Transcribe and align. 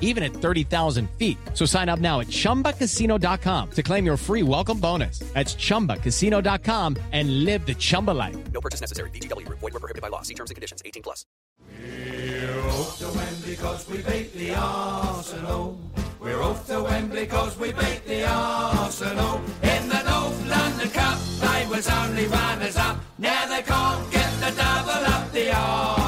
even 0.00 0.24
at 0.24 0.32
30,000 0.32 1.08
feet. 1.10 1.38
So 1.54 1.64
sign 1.64 1.88
up 1.88 2.00
now 2.00 2.18
at 2.20 2.26
ChumbaCasino.com 2.26 3.70
to 3.70 3.82
claim 3.82 4.04
your 4.04 4.16
free 4.16 4.42
welcome 4.42 4.80
bonus. 4.80 5.20
That's 5.34 5.54
ChumbaCasino.com 5.54 6.96
and 7.12 7.44
live 7.44 7.64
the 7.64 7.74
Chumba 7.74 8.10
life. 8.10 8.36
No 8.52 8.60
purchase 8.60 8.80
necessary. 8.80 9.10
VGW 9.10 9.46
Group. 9.46 9.60
Void 9.60 9.74
were 9.74 9.80
prohibited 9.80 10.02
by 10.02 10.08
law. 10.08 10.22
See 10.22 10.34
terms 10.34 10.50
and 10.50 10.56
conditions. 10.56 10.82
18 10.84 11.02
plus. 11.02 11.24
We're 11.70 12.70
off 12.70 12.98
to 12.98 13.06
Wembley 13.06 13.50
because 13.50 13.88
we 13.88 13.96
beat 13.98 14.32
the 14.34 14.54
Arsenal. 14.54 15.78
We're 16.20 16.42
off 16.42 16.66
to 16.66 16.82
Wembley 16.82 17.24
because 17.24 17.56
we 17.58 17.72
beat 17.72 18.04
the 18.06 18.26
Arsenal. 18.28 19.40
In 19.62 19.88
the 19.88 20.02
North 20.02 20.48
London 20.48 20.90
Cup, 20.90 21.18
they 21.40 21.66
was 21.68 21.88
only 21.88 22.26
runners 22.26 22.76
up. 22.76 22.98
Now 23.18 23.46
they 23.46 23.62
can't 23.62 24.10
get 24.10 24.32
the 24.40 24.50
double 24.56 25.06
up 25.14 25.32
the 25.32 25.52
Arsenal. 25.54 26.07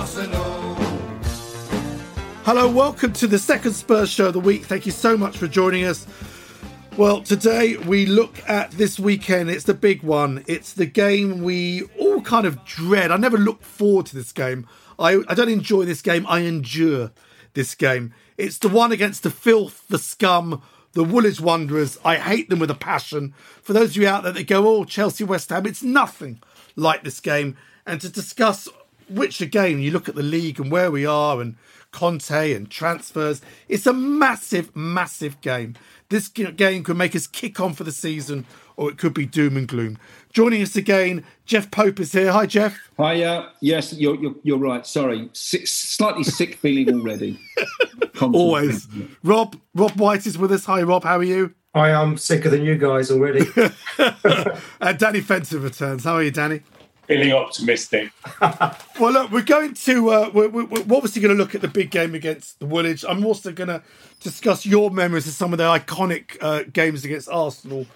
Hello, 2.53 2.69
welcome 2.69 3.13
to 3.13 3.29
the 3.29 3.39
second 3.39 3.75
Spurs 3.75 4.11
show 4.11 4.27
of 4.27 4.33
the 4.33 4.41
week. 4.41 4.65
Thank 4.65 4.85
you 4.85 4.91
so 4.91 5.17
much 5.17 5.39
for 5.39 5.47
joining 5.47 5.85
us. 5.85 6.05
Well, 6.97 7.23
today 7.23 7.77
we 7.77 8.07
look 8.07 8.43
at 8.49 8.73
this 8.73 8.99
weekend. 8.99 9.51
It's 9.51 9.63
the 9.63 9.73
big 9.73 10.03
one. 10.03 10.43
It's 10.49 10.73
the 10.73 10.85
game 10.85 11.45
we 11.45 11.85
all 11.97 12.21
kind 12.23 12.49
of 12.49 12.65
dread. 12.65 13.13
I 13.13 13.19
never 13.19 13.39
look 13.39 13.63
forward 13.63 14.07
to 14.07 14.17
this 14.17 14.33
game. 14.33 14.67
I, 14.99 15.23
I 15.29 15.35
don't 15.35 15.49
enjoy 15.49 15.85
this 15.85 16.03
game. 16.03 16.27
I 16.29 16.41
endure 16.41 17.13
this 17.55 17.77
game. 17.77 18.13
It's 18.37 18.59
the 18.59 18.69
one 18.69 18.91
against 18.91 19.23
the 19.23 19.31
filth, 19.31 19.87
the 19.87 19.97
scum, 19.97 20.61
the 20.95 21.05
Woolwich 21.05 21.41
Wanderers. 21.41 22.01
I 22.05 22.17
hate 22.17 22.51
them 22.51 22.59
with 22.59 22.73
a 22.73 22.75
passion. 22.75 23.33
For 23.63 23.75
those 23.75 23.91
of 23.91 23.99
you 23.99 24.09
out 24.09 24.25
there 24.25 24.33
that 24.33 24.49
go, 24.49 24.67
oh, 24.67 24.85
Chelsea, 24.85 25.23
West 25.23 25.51
Ham, 25.51 25.67
it's 25.67 25.85
nothing 25.85 26.43
like 26.75 27.05
this 27.05 27.21
game. 27.21 27.57
And 27.87 28.01
to 28.01 28.09
discuss 28.09 28.69
which 29.09 29.41
again, 29.41 29.81
you 29.81 29.93
look 29.93 30.09
at 30.09 30.17
the 30.17 30.23
league 30.25 30.59
and 30.59 30.71
where 30.71 30.91
we 30.91 31.07
are 31.07 31.41
and 31.41 31.57
Conte 31.93 32.53
and 32.55 32.71
transfers. 32.71 33.41
It's 33.69 33.87
a 33.87 33.93
massive, 33.93 34.75
massive 34.75 35.41
game. 35.41 35.75
This 36.09 36.29
game 36.29 36.83
could 36.83 36.97
make 36.97 37.15
us 37.15 37.27
kick 37.27 37.61
on 37.61 37.73
for 37.73 37.85
the 37.85 37.93
season, 37.93 38.47
or 38.77 38.91
it 38.91 38.99
could 38.99 39.15
be 39.15 39.27
doom 39.27 39.57
and 39.57 39.69
gloom. 39.69 39.99
Joining 40.33 40.63
us 40.63 40.75
again, 40.77 41.25
Jeff 41.45 41.71
Pope 41.71 42.01
is 42.01 42.13
here. 42.13 42.33
Hi, 42.33 42.47
Jeff. 42.47 42.77
Hi, 42.99 43.23
uh, 43.23 43.49
yes, 43.61 43.93
you're, 43.93 44.17
you're, 44.17 44.35
you're 44.43 44.59
right. 44.59 44.87
Sorry, 44.87 45.29
sick, 45.33 45.67
slightly 45.67 46.25
sick 46.25 46.55
feeling 46.63 46.93
already. 46.93 47.39
Always. 48.21 48.89
Rob 49.23 49.57
Rob 49.75 49.93
White 49.93 50.27
is 50.27 50.37
with 50.37 50.53
us. 50.53 50.65
Hi, 50.67 50.83
Rob. 50.83 51.05
How 51.05 51.19
are 51.19 51.23
you? 51.23 51.55
I 51.75 51.91
am 51.91 52.17
sicker 52.17 52.51
than 52.51 52.65
you 52.65 52.77
guys 52.77 53.11
already. 53.11 53.47
uh, 54.81 54.93
Danny 54.95 55.21
Fenton 55.21 55.63
returns. 55.63 56.05
How 56.05 56.15
are 56.15 56.23
you, 56.23 56.33
Danny? 56.33 56.63
Feeling 57.11 57.33
optimistic. 57.33 58.13
well, 58.41 59.13
look, 59.13 59.33
we're 59.33 59.43
going 59.43 59.75
to 59.75 60.11
uh, 60.11 60.31
we're, 60.33 60.49
we're, 60.49 60.81
obviously 60.97 61.21
going 61.21 61.37
to 61.37 61.43
look 61.43 61.57
at 61.57 61.61
the 61.61 61.69
big 61.69 61.91
game 61.91 62.15
against 62.15 62.61
the 62.61 62.67
Woolwich. 62.67 63.05
I'm 63.09 63.27
also 63.27 63.51
going 63.51 63.69
to 63.69 63.83
discuss 64.21 64.65
your 64.65 64.93
memories 64.93 65.27
of 65.27 65.33
some 65.33 65.53
of 65.53 65.59
the 65.59 65.65
iconic 65.65 66.37
uh, 66.41 66.63
games 66.73 67.05
against 67.05 67.29
Arsenal 67.29 67.87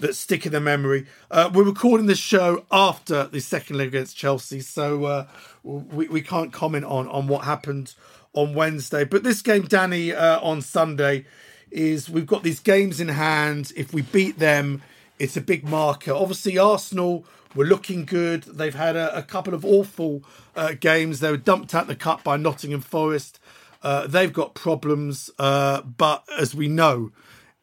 that 0.00 0.14
stick 0.14 0.44
in 0.44 0.52
the 0.52 0.60
memory. 0.60 1.06
Uh, 1.30 1.50
we're 1.52 1.64
recording 1.64 2.06
this 2.06 2.18
show 2.18 2.66
after 2.70 3.24
the 3.24 3.40
second 3.40 3.78
leg 3.78 3.88
against 3.88 4.18
Chelsea, 4.18 4.60
so 4.60 5.06
uh, 5.06 5.26
we 5.64 6.06
we 6.08 6.20
can't 6.20 6.52
comment 6.52 6.84
on 6.84 7.08
on 7.08 7.26
what 7.26 7.44
happened 7.44 7.94
on 8.34 8.52
Wednesday. 8.52 9.02
But 9.02 9.22
this 9.22 9.40
game, 9.40 9.62
Danny, 9.62 10.12
uh, 10.12 10.40
on 10.40 10.60
Sunday 10.60 11.24
is 11.70 12.10
we've 12.10 12.26
got 12.26 12.42
these 12.42 12.60
games 12.60 13.00
in 13.00 13.08
hand. 13.08 13.72
If 13.76 13.94
we 13.94 14.02
beat 14.02 14.38
them, 14.38 14.82
it's 15.18 15.38
a 15.38 15.40
big 15.40 15.64
marker. 15.64 16.12
Obviously, 16.12 16.58
Arsenal 16.58 17.24
were 17.54 17.64
looking 17.64 18.04
good. 18.04 18.42
They've 18.44 18.74
had 18.74 18.96
a, 18.96 19.16
a 19.16 19.22
couple 19.22 19.54
of 19.54 19.64
awful 19.64 20.22
uh, 20.54 20.74
games. 20.78 21.20
They 21.20 21.30
were 21.30 21.36
dumped 21.36 21.74
out 21.74 21.86
the 21.86 21.96
cup 21.96 22.24
by 22.24 22.36
Nottingham 22.36 22.80
Forest. 22.80 23.40
Uh, 23.82 24.06
they've 24.06 24.32
got 24.32 24.54
problems, 24.54 25.30
uh, 25.38 25.82
but 25.82 26.24
as 26.38 26.54
we 26.54 26.68
know, 26.68 27.12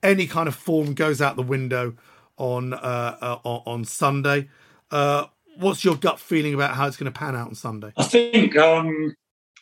any 0.02 0.28
kind 0.28 0.48
of 0.48 0.56
form 0.56 0.94
goes 0.94 1.22
out 1.22 1.36
the 1.36 1.44
window 1.44 1.96
on 2.38 2.74
uh, 2.74 3.18
uh, 3.22 3.38
on 3.44 3.84
Sunday. 3.84 4.48
Uh, 4.92 5.26
what's 5.58 5.84
your 5.84 5.96
gut 5.96 6.20
feeling 6.20 6.54
about 6.54 6.76
how 6.76 6.88
it's 6.88 6.98
going 6.98 7.12
to 7.12 7.18
pan 7.18 7.36
out 7.36 7.48
on 7.48 7.56
Sunday? 7.56 7.92
I 7.98 8.04
think 8.04 8.56
um, 8.56 9.14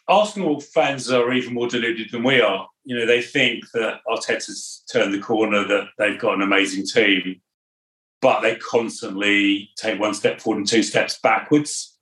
Arsenal 0.07 0.59
fans 0.59 1.09
are 1.09 1.34
even 1.34 1.53
more 1.53 1.67
deluded 1.67 2.11
than 2.11 2.23
we 2.23 2.41
are. 2.41 2.67
You 2.84 2.97
know, 2.97 3.05
they 3.05 3.22
think 3.22 3.63
that 3.73 4.01
Arteta's 4.07 4.84
turned 4.91 5.13
the 5.13 5.19
corner, 5.19 5.66
that 5.66 5.88
they've 5.97 6.19
got 6.19 6.35
an 6.35 6.41
amazing 6.41 6.85
team 6.85 7.41
but 8.23 8.39
they 8.39 8.56
constantly 8.56 9.69
take 9.75 10.00
one 10.00 10.13
step 10.13 10.39
forward 10.39 10.59
and 10.59 10.67
two 10.67 10.81
steps 10.81 11.19
backwards. 11.22 12.00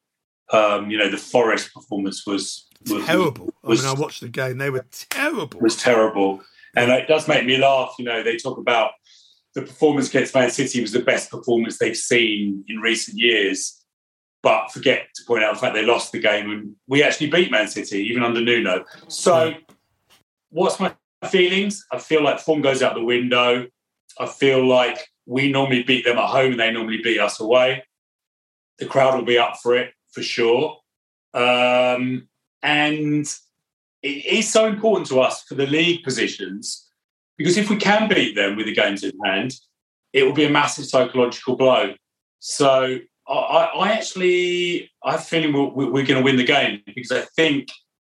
Um, 0.53 0.91
you 0.91 0.97
know, 0.97 1.09
the 1.09 1.17
Forest 1.17 1.73
performance 1.73 2.27
was, 2.27 2.67
was 2.89 3.03
terrible. 3.05 3.49
Was, 3.63 3.83
I 3.83 3.89
mean, 3.89 3.97
I 3.97 3.99
watched 3.99 4.21
the 4.21 4.29
game; 4.29 4.59
they 4.59 4.69
were 4.69 4.85
terrible. 4.91 5.57
It 5.57 5.63
was 5.63 5.75
terrible, 5.75 6.41
and 6.75 6.91
it 6.91 7.07
does 7.07 7.27
make 7.27 7.45
me 7.45 7.57
laugh. 7.57 7.95
You 7.97 8.05
know, 8.05 8.21
they 8.21 8.37
talk 8.37 8.59
about 8.59 8.91
the 9.55 9.63
performance 9.63 10.09
against 10.09 10.35
Man 10.35 10.51
City 10.51 10.79
was 10.79 10.91
the 10.91 10.99
best 10.99 11.31
performance 11.31 11.77
they've 11.77 11.97
seen 11.97 12.63
in 12.67 12.77
recent 12.77 13.17
years, 13.17 13.83
but 14.43 14.71
forget 14.71 15.07
to 15.15 15.23
point 15.25 15.43
out 15.43 15.55
the 15.55 15.59
fact 15.59 15.73
they 15.73 15.85
lost 15.85 16.11
the 16.11 16.19
game, 16.19 16.51
and 16.51 16.75
we 16.87 17.01
actually 17.01 17.31
beat 17.31 17.49
Man 17.49 17.67
City 17.67 17.99
even 18.03 18.21
under 18.21 18.41
Nuno. 18.41 18.85
So, 19.07 19.53
what's 20.49 20.79
my 20.79 20.93
feelings? 21.29 21.83
I 21.91 21.97
feel 21.97 22.21
like 22.21 22.39
form 22.39 22.61
goes 22.61 22.83
out 22.83 22.93
the 22.93 23.03
window. 23.03 23.67
I 24.19 24.27
feel 24.27 24.67
like 24.67 25.07
we 25.25 25.51
normally 25.51 25.83
beat 25.83 26.05
them 26.05 26.17
at 26.17 26.29
home 26.29 26.51
and 26.51 26.59
they 26.59 26.71
normally 26.71 27.01
beat 27.01 27.19
us 27.19 27.39
away. 27.39 27.83
The 28.79 28.85
crowd 28.85 29.15
will 29.15 29.25
be 29.25 29.37
up 29.37 29.57
for 29.61 29.75
it 29.75 29.93
for 30.11 30.21
sure. 30.21 30.77
Um, 31.33 32.27
and 32.63 33.25
it 34.01 34.25
is 34.25 34.49
so 34.49 34.67
important 34.67 35.07
to 35.07 35.21
us 35.21 35.43
for 35.43 35.55
the 35.55 35.67
league 35.67 36.03
positions 36.03 36.89
because 37.37 37.57
if 37.57 37.69
we 37.69 37.77
can 37.77 38.09
beat 38.09 38.35
them 38.35 38.55
with 38.55 38.65
the 38.65 38.75
games 38.75 39.03
in 39.03 39.11
hand, 39.23 39.53
it 40.13 40.23
will 40.23 40.33
be 40.33 40.45
a 40.45 40.49
massive 40.49 40.85
psychological 40.85 41.55
blow. 41.55 41.93
So 42.39 42.99
I, 43.27 43.33
I 43.33 43.91
actually 43.93 44.91
I 45.03 45.11
have 45.11 45.21
a 45.21 45.23
feeling 45.23 45.53
we're, 45.53 45.89
we're 45.89 46.05
going 46.05 46.19
to 46.19 46.23
win 46.23 46.35
the 46.35 46.43
game 46.43 46.81
because 46.85 47.11
I 47.11 47.21
think 47.35 47.69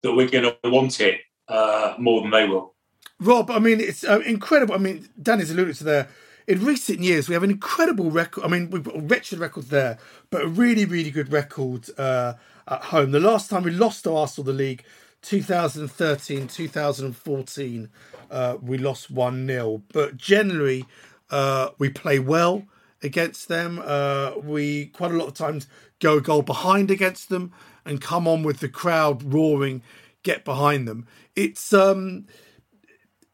that 0.01 0.13
we're 0.13 0.29
going 0.29 0.43
to 0.45 0.69
want 0.69 0.99
it 0.99 1.21
uh, 1.47 1.95
more 1.97 2.21
than 2.21 2.31
they 2.31 2.47
will. 2.47 2.75
Rob, 3.19 3.51
I 3.51 3.59
mean, 3.59 3.79
it's 3.79 4.03
uh, 4.03 4.19
incredible. 4.25 4.75
I 4.75 4.77
mean, 4.77 5.07
Danny's 5.21 5.51
alluded 5.51 5.75
to 5.77 5.83
there 5.83 6.09
in 6.47 6.63
recent 6.63 6.99
years, 6.99 7.27
we 7.27 7.33
have 7.33 7.43
an 7.43 7.51
incredible 7.51 8.11
record. 8.11 8.43
I 8.43 8.47
mean, 8.47 8.69
we've 8.69 8.83
got 8.83 8.95
a 8.95 9.01
wretched 9.01 9.39
record 9.39 9.65
there, 9.65 9.97
but 10.29 10.43
a 10.43 10.47
really, 10.47 10.85
really 10.85 11.11
good 11.11 11.31
record 11.31 11.87
uh, 11.97 12.33
at 12.67 12.83
home. 12.85 13.11
The 13.11 13.19
last 13.19 13.49
time 13.49 13.63
we 13.63 13.71
lost 13.71 14.03
to 14.03 14.15
Arsenal 14.15 14.45
the 14.45 14.53
league, 14.53 14.83
2013, 15.21 16.47
2014, 16.47 17.89
uh, 18.29 18.57
we 18.61 18.77
lost 18.77 19.09
1 19.09 19.47
0. 19.47 19.83
But 19.93 20.17
generally, 20.17 20.85
uh, 21.29 21.69
we 21.77 21.89
play 21.89 22.19
well 22.19 22.65
against 23.01 23.47
them. 23.47 23.81
Uh, 23.83 24.33
we 24.43 24.87
quite 24.87 25.11
a 25.11 25.15
lot 25.15 25.27
of 25.27 25.33
times 25.33 25.67
go 25.99 26.17
a 26.17 26.21
goal 26.21 26.41
behind 26.41 26.91
against 26.91 27.29
them 27.29 27.53
and 27.85 28.01
come 28.01 28.27
on 28.27 28.43
with 28.43 28.59
the 28.59 28.69
crowd 28.69 29.33
roaring, 29.33 29.81
get 30.23 30.43
behind 30.43 30.87
them. 30.87 31.05
It's 31.35 31.73
um, 31.73 32.25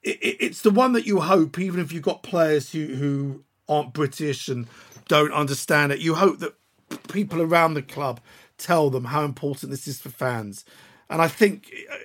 it, 0.04 0.38
it's 0.40 0.62
the 0.62 0.72
one 0.72 0.94
that 0.94 1.06
you 1.06 1.22
hope, 1.22 1.60
even 1.60 1.80
if 1.80 1.92
you've 1.92 2.04
got 2.04 2.24
players 2.24 2.72
who 2.72 2.88
who 2.96 3.44
aren't 3.68 3.94
British 3.94 4.48
and 4.48 4.68
don't 5.08 5.32
understand 5.34 5.92
it, 5.92 6.00
you 6.00 6.16
hope 6.16 6.40
that 6.40 6.56
people 7.10 7.42
around 7.42 7.74
the 7.74 7.82
club 7.82 8.20
tell 8.58 8.90
them 8.90 9.06
how 9.06 9.24
important 9.24 9.72
this 9.72 9.88
is 9.88 10.02
for 10.02 10.10
fans. 10.10 10.66
And 11.10 11.22
I 11.22 11.28
think 11.28 11.72
uh, 11.92 11.96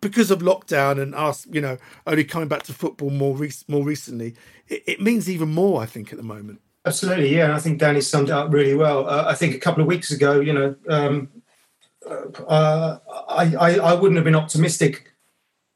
because 0.00 0.30
of 0.30 0.40
lockdown 0.40 1.00
and 1.00 1.14
us, 1.14 1.46
you 1.50 1.60
know, 1.60 1.78
only 2.06 2.24
coming 2.24 2.48
back 2.48 2.62
to 2.64 2.72
football 2.72 3.10
more 3.10 3.36
re- 3.36 3.52
more 3.68 3.84
recently, 3.84 4.34
it, 4.68 4.82
it, 4.86 5.00
means 5.00 5.28
even 5.28 5.48
more. 5.48 5.82
I 5.82 5.86
think 5.86 6.12
at 6.12 6.18
the 6.18 6.24
moment. 6.24 6.60
Absolutely, 6.84 7.34
yeah. 7.34 7.44
And 7.44 7.52
I 7.52 7.58
think 7.58 7.78
Danny 7.78 8.00
summed 8.00 8.28
it 8.28 8.32
up 8.32 8.52
really 8.52 8.74
well. 8.74 9.08
Uh, 9.08 9.24
I 9.26 9.34
think 9.34 9.54
a 9.54 9.58
couple 9.58 9.82
of 9.82 9.86
weeks 9.86 10.10
ago, 10.10 10.40
you 10.40 10.52
know, 10.52 10.74
um, 10.88 11.28
uh, 12.48 12.98
I, 13.28 13.54
I, 13.54 13.74
I 13.76 13.94
wouldn't 13.94 14.16
have 14.16 14.24
been 14.24 14.34
optimistic. 14.34 15.11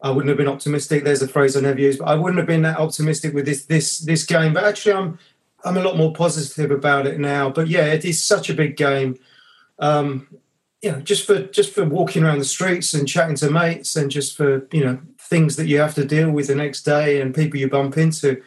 I 0.07 0.11
wouldn't 0.11 0.29
have 0.29 0.39
been 0.39 0.49
optimistic. 0.49 1.03
There's 1.03 1.23
a 1.23 1.29
phrase 1.29 1.57
I 1.57 1.61
never 1.61 1.81
use, 1.81 1.97
but 1.97 2.07
I 2.07 2.15
wouldn't 2.15 2.39
have 2.39 2.47
been 2.47 2.63
that 2.63 2.79
optimistic 2.79 3.35
with 3.35 3.45
this 3.45 3.65
this 3.65 3.99
this 3.99 4.25
game. 4.25 4.53
But 4.53 4.65
actually, 4.65 4.93
I'm 4.93 5.19
I'm 5.65 5.77
a 5.77 5.83
lot 5.83 5.97
more 5.97 6.13
positive 6.13 6.71
about 6.71 7.07
it 7.07 7.19
now. 7.19 7.51
But 7.51 7.67
yeah, 7.67 7.87
it 7.87 8.05
is 8.05 8.23
such 8.23 8.49
a 8.49 8.55
big 8.55 8.77
game. 8.77 9.19
Um, 9.81 10.29
you 10.81 10.93
know, 10.93 11.01
just 11.01 11.27
for 11.27 11.43
just 11.43 11.75
for 11.75 11.85
walking 11.85 12.23
around 12.23 12.39
the 12.39 12.45
streets 12.45 12.95
and 12.95 13.09
chatting 13.09 13.35
to 13.37 13.51
mates, 13.51 13.97
and 13.97 14.11
just 14.11 14.37
for 14.37 14.69
you 14.71 14.85
know 14.85 14.99
things 15.19 15.57
that 15.57 15.67
you 15.67 15.81
have 15.81 15.95
to 15.97 16.05
deal 16.05 16.31
with 16.31 16.47
the 16.47 16.55
next 16.55 16.83
day 16.83 17.21
and 17.21 17.35
people 17.35 17.59
you 17.59 17.69
bump 17.69 17.99
into. 17.99 18.41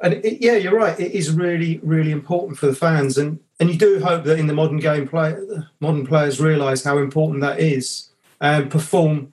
And 0.00 0.14
it, 0.14 0.42
yeah, 0.42 0.56
you're 0.56 0.74
right. 0.74 0.98
It 0.98 1.12
is 1.12 1.30
really, 1.30 1.78
really 1.84 2.10
important 2.10 2.58
for 2.58 2.66
the 2.66 2.74
fans, 2.74 3.16
and 3.16 3.38
and 3.60 3.70
you 3.70 3.78
do 3.78 4.00
hope 4.00 4.24
that 4.24 4.40
in 4.40 4.48
the 4.48 4.54
modern 4.54 4.78
game 4.78 5.06
play, 5.06 5.36
modern 5.78 6.04
players 6.04 6.40
realise 6.40 6.82
how 6.82 6.98
important 6.98 7.42
that 7.42 7.60
is 7.60 8.08
and 8.40 8.70
perform 8.70 9.32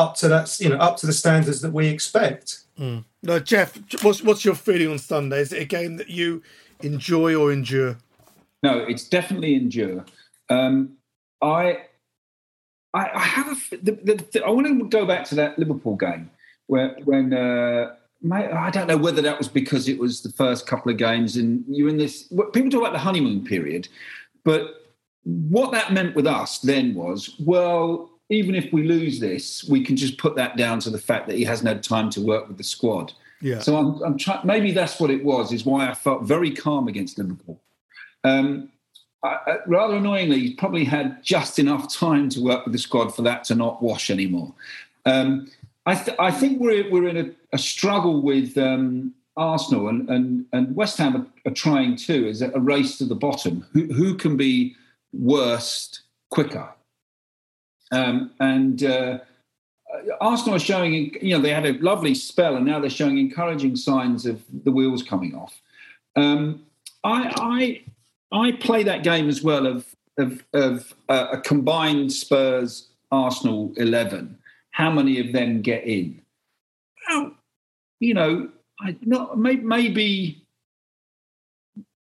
up 0.00 0.14
to 0.16 0.28
that, 0.28 0.58
you 0.60 0.68
know, 0.68 0.76
up 0.76 0.96
to 0.98 1.06
the 1.06 1.12
standards 1.12 1.60
that 1.60 1.72
we 1.72 1.88
expect. 1.88 2.60
Mm. 2.78 3.04
No, 3.22 3.38
Jeff, 3.38 3.78
what's 4.02 4.22
what's 4.22 4.44
your 4.44 4.54
feeling 4.54 4.90
on 4.90 4.98
Sunday? 4.98 5.40
Is 5.40 5.52
it 5.52 5.62
a 5.62 5.66
game 5.66 5.96
that 5.96 6.08
you 6.08 6.42
enjoy 6.80 7.34
or 7.34 7.52
endure? 7.52 7.98
No, 8.62 8.78
it's 8.78 9.08
definitely 9.08 9.54
endure. 9.54 10.04
Um, 10.48 10.96
I, 11.42 11.78
I, 12.94 13.10
I 13.14 13.18
have 13.18 13.48
a. 13.48 13.76
The, 13.76 13.92
the, 13.92 14.24
the, 14.32 14.44
I 14.44 14.50
want 14.50 14.66
to 14.66 14.88
go 14.88 15.06
back 15.06 15.24
to 15.26 15.34
that 15.36 15.58
Liverpool 15.58 15.96
game 15.96 16.30
where 16.66 16.96
when 17.04 17.34
uh, 17.34 17.94
I 18.32 18.70
don't 18.70 18.86
know 18.86 18.96
whether 18.96 19.22
that 19.22 19.38
was 19.38 19.48
because 19.48 19.88
it 19.88 19.98
was 19.98 20.22
the 20.22 20.32
first 20.32 20.66
couple 20.66 20.90
of 20.90 20.98
games 20.98 21.36
and 21.36 21.64
you're 21.68 21.88
in 21.88 21.98
this. 21.98 22.24
People 22.52 22.70
talk 22.70 22.80
about 22.80 22.92
the 22.92 22.98
honeymoon 22.98 23.44
period, 23.44 23.88
but 24.44 24.76
what 25.24 25.72
that 25.72 25.92
meant 25.92 26.16
with 26.16 26.26
us 26.26 26.58
then 26.60 26.94
was, 26.94 27.36
well, 27.40 28.10
even 28.30 28.54
if 28.54 28.72
we 28.72 28.84
lose 28.84 29.18
this, 29.18 29.64
we 29.64 29.84
can 29.84 29.96
just 29.96 30.16
put 30.16 30.36
that 30.36 30.56
down 30.56 30.78
to 30.80 30.90
the 30.90 30.98
fact 30.98 31.26
that 31.26 31.36
he 31.36 31.44
hasn't 31.44 31.68
had 31.68 31.82
time 31.82 32.08
to 32.10 32.20
work 32.20 32.48
with 32.48 32.56
the 32.56 32.64
squad. 32.64 33.12
Yeah. 33.40 33.58
So 33.58 33.76
I'm, 33.76 34.02
I'm 34.02 34.16
trying. 34.16 34.46
Maybe 34.46 34.72
that's 34.72 35.00
what 35.00 35.10
it 35.10 35.24
was. 35.24 35.52
Is 35.52 35.66
why 35.66 35.88
I 35.88 35.94
felt 35.94 36.22
very 36.22 36.50
calm 36.50 36.88
against 36.88 37.18
Liverpool. 37.18 37.60
Um, 38.22 38.70
I, 39.24 39.58
rather 39.66 39.96
annoyingly, 39.96 40.40
he 40.40 40.54
probably 40.54 40.84
had 40.84 41.22
just 41.22 41.58
enough 41.58 41.92
time 41.92 42.28
to 42.30 42.40
work 42.40 42.64
with 42.64 42.72
the 42.72 42.78
squad 42.78 43.14
for 43.14 43.22
that 43.22 43.44
to 43.44 43.54
not 43.54 43.82
wash 43.82 44.10
anymore. 44.10 44.54
Um, 45.04 45.50
I, 45.86 45.94
th- 45.94 46.16
I, 46.18 46.30
think 46.30 46.60
we're 46.60 46.90
we're 46.90 47.08
in 47.08 47.16
a, 47.16 47.30
a 47.52 47.58
struggle 47.58 48.22
with 48.22 48.56
um, 48.56 49.14
Arsenal 49.36 49.88
and, 49.88 50.08
and 50.08 50.46
and 50.52 50.76
West 50.76 50.98
Ham 50.98 51.16
are, 51.16 51.50
are 51.50 51.54
trying 51.54 51.96
too. 51.96 52.28
Is 52.28 52.42
a 52.42 52.50
race 52.60 52.98
to 52.98 53.06
the 53.06 53.16
bottom. 53.16 53.66
Who 53.72 53.86
who 53.86 54.14
can 54.14 54.36
be 54.36 54.76
worst 55.12 56.02
quicker? 56.30 56.68
Um, 57.90 58.30
and 58.38 58.84
uh, 58.84 59.18
Arsenal 60.20 60.56
are 60.56 60.60
showing, 60.60 61.16
you 61.20 61.36
know, 61.36 61.42
they 61.42 61.52
had 61.52 61.66
a 61.66 61.72
lovely 61.78 62.14
spell, 62.14 62.56
and 62.56 62.64
now 62.64 62.78
they're 62.78 62.90
showing 62.90 63.18
encouraging 63.18 63.76
signs 63.76 64.26
of 64.26 64.42
the 64.64 64.70
wheels 64.70 65.02
coming 65.02 65.34
off. 65.34 65.60
Um, 66.16 66.64
I, 67.02 67.82
I, 68.32 68.46
I 68.46 68.52
play 68.52 68.82
that 68.84 69.02
game 69.02 69.28
as 69.28 69.42
well 69.42 69.66
of 69.66 69.86
of, 70.18 70.44
of 70.52 70.92
uh, 71.08 71.28
a 71.32 71.40
combined 71.40 72.12
Spurs 72.12 72.88
Arsenal 73.10 73.72
eleven. 73.76 74.38
How 74.72 74.90
many 74.90 75.18
of 75.18 75.32
them 75.32 75.62
get 75.62 75.84
in? 75.84 76.20
Well, 77.08 77.32
you 78.00 78.14
know, 78.14 78.50
I 78.80 78.96
not 79.02 79.38
maybe 79.38 80.44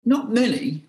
not 0.04 0.32
many, 0.32 0.84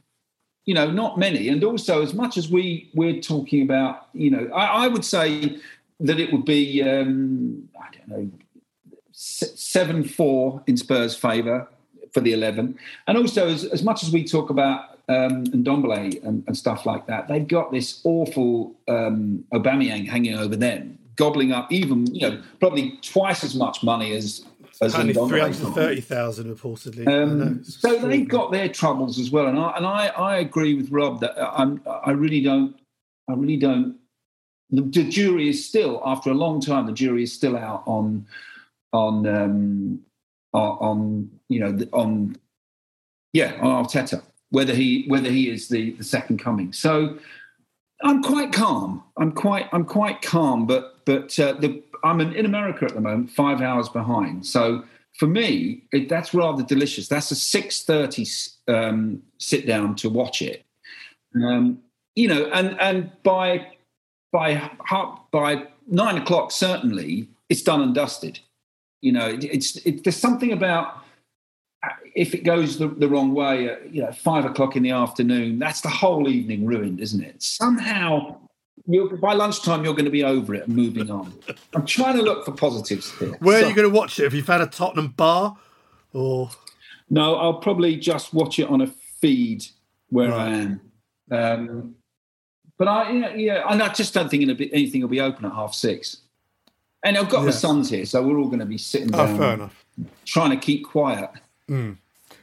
you 0.69 0.75
know, 0.75 0.91
not 0.91 1.17
many. 1.17 1.49
And 1.49 1.65
also, 1.65 2.03
as 2.03 2.13
much 2.13 2.37
as 2.37 2.51
we 2.51 2.91
we're 2.93 3.23
talking 3.23 3.63
about, 3.63 4.09
you 4.13 4.31
know, 4.31 4.51
I, 4.55 4.85
I 4.85 4.89
would 4.89 5.03
say 5.03 5.57
that 5.99 6.21
it 6.21 6.31
would 6.31 6.45
be, 6.45 6.83
um, 6.83 7.67
I 7.81 7.87
don't 7.97 8.09
know, 8.09 8.31
seven 9.13 10.05
four 10.05 10.63
in 10.67 10.77
Spurs' 10.77 11.17
favour 11.17 11.67
for 12.13 12.21
the 12.21 12.35
eleven. 12.35 12.79
And 13.07 13.17
also, 13.17 13.49
as, 13.49 13.65
as 13.65 13.83
much 13.83 14.03
as 14.03 14.13
we 14.13 14.25
talk 14.25 14.51
about 14.51 14.99
um, 15.09 15.45
and 15.55 15.65
Ndombele 15.65 16.23
and, 16.23 16.45
and, 16.47 16.55
stuff 16.55 16.85
like 16.85 17.07
that, 17.07 17.29
they've 17.29 17.49
got 17.49 17.73
this 17.73 18.03
awful 18.05 18.75
um, 18.89 19.47
Aubameyang 19.55 20.07
hanging 20.07 20.35
over 20.35 20.55
them, 20.55 20.99
gobbling 21.17 21.51
up 21.51 21.73
even, 21.73 22.15
you 22.15 22.29
know, 22.29 22.43
probably 22.61 22.99
twice 23.01 23.43
as 23.43 23.55
much 23.55 23.83
money 23.83 24.13
as 24.13 24.45
as 24.81 24.95
only 24.95 25.13
three 25.13 25.41
hundred 25.41 25.75
thirty 25.75 26.01
thousand 26.01 26.55
reportedly. 26.55 27.07
Um, 27.09 27.65
so 27.65 27.99
they've 27.99 28.29
got 28.29 28.53
their 28.53 28.69
troubles 28.69 29.19
as 29.19 29.31
well, 29.31 29.47
and 29.47 29.59
I 29.59 29.77
and 29.77 29.87
I, 29.87 30.07
I 30.09 30.37
agree 30.39 30.75
with 30.75 30.91
Rob 30.91 31.21
that 31.21 31.37
I'm 31.39 31.81
I 31.87 32.13
really 32.13 32.43
don't 32.43 32.79
I 33.29 33.35
really 33.35 33.57
don't. 33.57 33.97
The, 34.71 34.83
the, 34.83 35.09
jury 35.09 35.49
is 35.49 35.67
still 35.67 36.03
after 36.05 36.31
a 36.31 36.35
long 36.35 36.61
time. 36.61 36.87
The 36.87 36.93
jury 36.93 37.23
is 37.23 37.33
still 37.33 37.57
out 37.57 37.83
on 37.87 38.27
on 38.93 39.27
um, 39.27 40.01
on 40.53 41.31
you 41.49 41.61
know 41.61 41.87
on 41.93 42.37
yeah 43.33 43.55
on 43.61 43.85
Arteta 43.85 44.23
whether 44.51 44.75
he 44.75 45.05
whether 45.09 45.31
he 45.31 45.51
is 45.51 45.69
the 45.69 45.93
the 45.93 46.05
second 46.05 46.39
coming. 46.39 46.73
So 46.73 47.19
I'm 48.03 48.23
quite 48.23 48.53
calm. 48.53 49.03
I'm 49.17 49.33
quite 49.33 49.69
I'm 49.73 49.85
quite 49.85 50.23
calm, 50.23 50.67
but 50.67 51.05
but 51.05 51.39
uh, 51.39 51.53
the 51.55 51.83
I'm 52.05 52.21
in, 52.21 52.33
in 52.33 52.45
America 52.47 52.85
at 52.85 52.95
the 52.95 53.01
moment, 53.01 53.31
five 53.31 53.61
hours 53.61 53.89
behind. 53.89 54.47
So 54.47 54.85
for 55.19 55.27
me, 55.27 55.85
it, 55.93 56.09
that's 56.09 56.33
rather 56.33 56.63
delicious. 56.63 57.09
That's 57.09 57.31
a 57.31 57.35
six 57.35 57.83
thirty 57.85 58.27
um, 58.69 59.23
sit 59.39 59.67
down 59.67 59.97
to 59.97 60.09
watch 60.09 60.43
it. 60.43 60.65
Um, 61.35 61.81
you 62.15 62.29
know, 62.29 62.47
and 62.53 62.81
and 62.81 63.11
by 63.23 63.73
by 64.33 64.71
by 65.31 65.67
nine 65.87 66.19
o'clock, 66.19 66.53
certainly 66.53 67.29
it's 67.49 67.63
done 67.63 67.83
and 67.83 67.95
dusted. 67.95 68.41
You 69.01 69.13
know, 69.13 69.29
it, 69.29 69.45
it's 69.45 69.77
it, 69.87 70.05
there's 70.05 70.17
something 70.17 70.53
about 70.53 71.03
uh, 71.85 71.91
if 72.15 72.35
it 72.35 72.45
goes 72.45 72.79
the, 72.79 72.89
the 72.89 73.09
wrong 73.09 73.35
way, 73.35 73.69
at, 73.69 73.93
you 73.95 74.03
know, 74.03 74.13
five 74.13 74.45
o'clock 74.45 74.77
in 74.77 74.83
the 74.83 74.91
afternoon, 74.91 75.59
that's 75.59 75.81
the 75.81 75.89
whole 75.89 76.29
evening 76.29 76.67
ruined, 76.67 77.01
isn't 77.01 77.23
it? 77.23 77.41
Somehow 77.43 78.39
you're, 78.89 79.17
by 79.19 79.35
lunchtime, 79.35 79.85
you're 79.85 79.93
going 79.93 80.07
to 80.07 80.11
be 80.11 80.25
over 80.25 80.55
it 80.55 80.67
and 80.67 80.75
moving 80.75 81.11
on. 81.11 81.33
I'm 81.75 81.85
trying 81.85 82.17
to 82.17 82.23
look 82.23 82.45
for 82.45 82.53
positives 82.53 83.17
here. 83.19 83.37
Where 83.41 83.61
so, 83.61 83.67
are 83.67 83.69
you 83.69 83.77
going 83.77 83.89
to 83.89 83.95
watch 83.95 84.19
it? 84.19 84.25
Have 84.25 84.35
you 84.35 84.43
found 84.43 84.63
a 84.63 84.67
Tottenham 84.67 85.09
bar, 85.09 85.57
or 86.15 86.51
no? 87.11 87.37
I'll 87.37 87.61
probably 87.61 87.97
just 87.97 88.33
watch 88.33 88.59
it 88.59 88.69
on 88.69 88.81
a 88.81 88.87
feed 88.87 89.67
where 90.09 90.31
right. 90.31 90.41
I 90.41 90.49
am. 90.49 90.81
Um, 91.31 91.95
but 92.79 92.89
I, 92.89 93.13
yeah, 93.13 93.35
yeah, 93.35 93.65
and 93.69 93.83
I 93.83 93.93
just 93.93 94.15
don't 94.15 94.31
think 94.31 94.43
anything 94.73 95.03
will 95.03 95.09
be 95.09 95.21
open 95.21 95.45
at 95.45 95.53
half 95.53 95.75
six. 95.75 96.23
And 97.05 97.17
I've 97.17 97.29
got 97.29 97.41
yeah. 97.41 97.47
the 97.47 97.53
sons 97.53 97.91
here, 97.91 98.07
so 98.07 98.23
we're 98.23 98.39
all 98.39 98.49
going 98.49 98.59
to 98.59 98.67
be 98.67 98.79
sitting 98.79 99.15
oh, 99.15 99.37
down, 99.37 99.61
oh, 99.61 100.05
trying 100.25 100.51
to 100.51 100.57
keep 100.57 100.87
quiet. 100.87 101.31
Mm. 101.69 101.99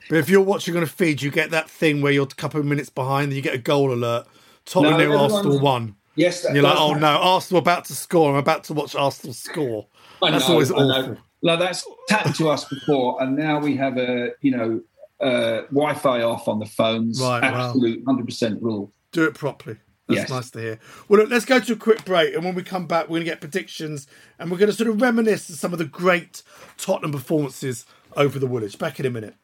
But 0.10 0.20
if 0.20 0.30
you're 0.30 0.42
watching 0.42 0.78
on 0.78 0.84
a 0.84 0.88
feed, 0.88 1.22
you 1.22 1.32
get 1.32 1.50
that 1.52 1.70
thing 1.70 2.02
where 2.02 2.12
you're 2.12 2.24
a 2.24 2.28
couple 2.28 2.60
of 2.60 2.66
minutes 2.66 2.90
behind, 2.90 3.26
and 3.26 3.34
you 3.34 3.42
get 3.42 3.56
a 3.56 3.58
goal 3.58 3.92
alert. 3.92 4.28
Tottenham 4.66 5.10
no, 5.10 5.18
Arsenal 5.18 5.60
one. 5.60 5.96
Yes, 6.16 6.46
you're 6.54 6.64
like, 6.64 6.78
oh 6.78 6.94
no, 6.94 7.08
Arsenal 7.08 7.60
about 7.60 7.86
to 7.86 7.94
score. 7.94 8.32
I'm 8.32 8.38
about 8.38 8.64
to 8.66 8.74
watch 8.74 8.96
Arsenal 8.96 9.34
score. 9.34 9.88
I 10.22 10.32
that's 10.32 10.48
know, 10.48 10.54
always 10.54 10.72
awful. 10.72 11.18
No, 11.44 11.58
that's 11.58 11.86
happened 12.10 12.36
to 12.36 12.50
us 12.50 12.66
before, 12.66 13.22
and 13.22 13.36
now 13.36 13.60
we 13.60 13.76
have 13.76 13.98
a 13.98 14.32
you 14.42 14.52
know 14.52 14.82
uh, 15.20 15.62
Wi-Fi 15.64 16.22
off 16.22 16.48
on 16.48 16.60
the 16.60 16.66
phones. 16.66 17.22
Right, 17.22 17.44
absolute 17.44 18.04
hundred 18.06 18.26
percent 18.26 18.62
rule. 18.62 18.92
Do 19.12 19.26
it 19.26 19.34
properly. 19.34 19.78
That's 20.08 20.22
yes. 20.22 20.30
nice 20.30 20.52
to 20.52 20.60
hear. 20.60 20.80
Well, 21.10 21.22
look, 21.22 21.32
let's 21.32 21.46
go 21.46 21.60
to 21.60 21.74
a 21.74 21.76
quick 21.76 22.06
break, 22.06 22.36
and 22.36 22.46
when 22.46 22.54
we 22.54 22.64
come 22.64 22.86
back, 22.86 23.06
we're 23.06 23.16
going 23.16 23.22
to 23.22 23.32
get 23.32 23.42
predictions, 23.42 24.08
and 24.38 24.52
we're 24.52 24.58
going 24.58 24.70
to 24.70 24.76
sort 24.76 24.90
of 24.90 25.02
reminisce 25.02 25.46
some 25.46 25.74
of 25.74 25.80
the 25.80 25.86
great 25.86 26.44
Tottenham 26.78 27.12
performances 27.12 27.86
over 28.16 28.38
the 28.38 28.48
Woolwich. 28.48 28.78
Back 28.78 29.00
in 29.00 29.06
a 29.06 29.10
minute. 29.10 29.36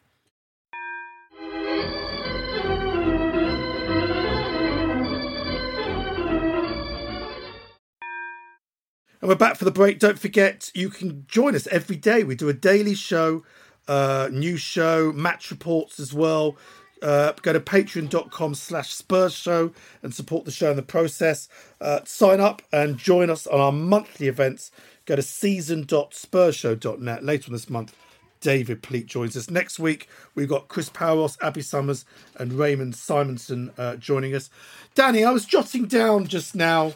And 9.21 9.29
we're 9.29 9.35
back 9.35 9.55
for 9.55 9.65
the 9.65 9.71
break. 9.71 9.99
Don't 9.99 10.17
forget, 10.17 10.71
you 10.73 10.89
can 10.89 11.25
join 11.27 11.55
us 11.55 11.67
every 11.67 11.95
day. 11.95 12.23
We 12.23 12.33
do 12.33 12.49
a 12.49 12.53
daily 12.53 12.95
show, 12.95 13.43
uh, 13.87 14.29
show, 14.55 15.13
match 15.13 15.51
reports 15.51 15.99
as 15.99 16.11
well. 16.11 16.57
uh, 17.03 17.33
go 17.41 17.53
to 17.53 17.59
patreon.com 17.59 18.55
slash 18.55 18.93
Spurs 18.93 19.33
Show 19.33 19.73
and 20.01 20.13
support 20.13 20.45
the 20.45 20.51
show 20.51 20.71
in 20.71 20.75
the 20.75 20.81
process. 20.81 21.49
Uh, 21.79 21.99
sign 22.03 22.39
up 22.39 22.63
and 22.73 22.97
join 22.97 23.29
us 23.29 23.45
on 23.45 23.59
our 23.59 23.71
monthly 23.71 24.27
events. 24.27 24.71
Go 25.05 25.15
to 25.15 25.21
season.spurshow.net. 25.21 27.23
Later 27.23 27.49
on 27.49 27.53
this 27.53 27.69
month, 27.69 27.95
David 28.39 28.81
Pleat 28.81 29.05
joins 29.05 29.37
us. 29.37 29.51
Next 29.51 29.77
week, 29.77 30.09
we've 30.33 30.49
got 30.49 30.67
Chris 30.67 30.89
Powers, 30.89 31.37
Abby 31.41 31.61
Summers, 31.61 32.05
and 32.37 32.53
Raymond 32.53 32.95
Simonson 32.95 33.71
uh, 33.77 33.97
joining 33.97 34.33
us. 34.33 34.49
Danny, 34.95 35.23
I 35.23 35.31
was 35.31 35.45
jotting 35.45 35.85
down 35.85 36.25
just 36.25 36.55
now 36.55 36.93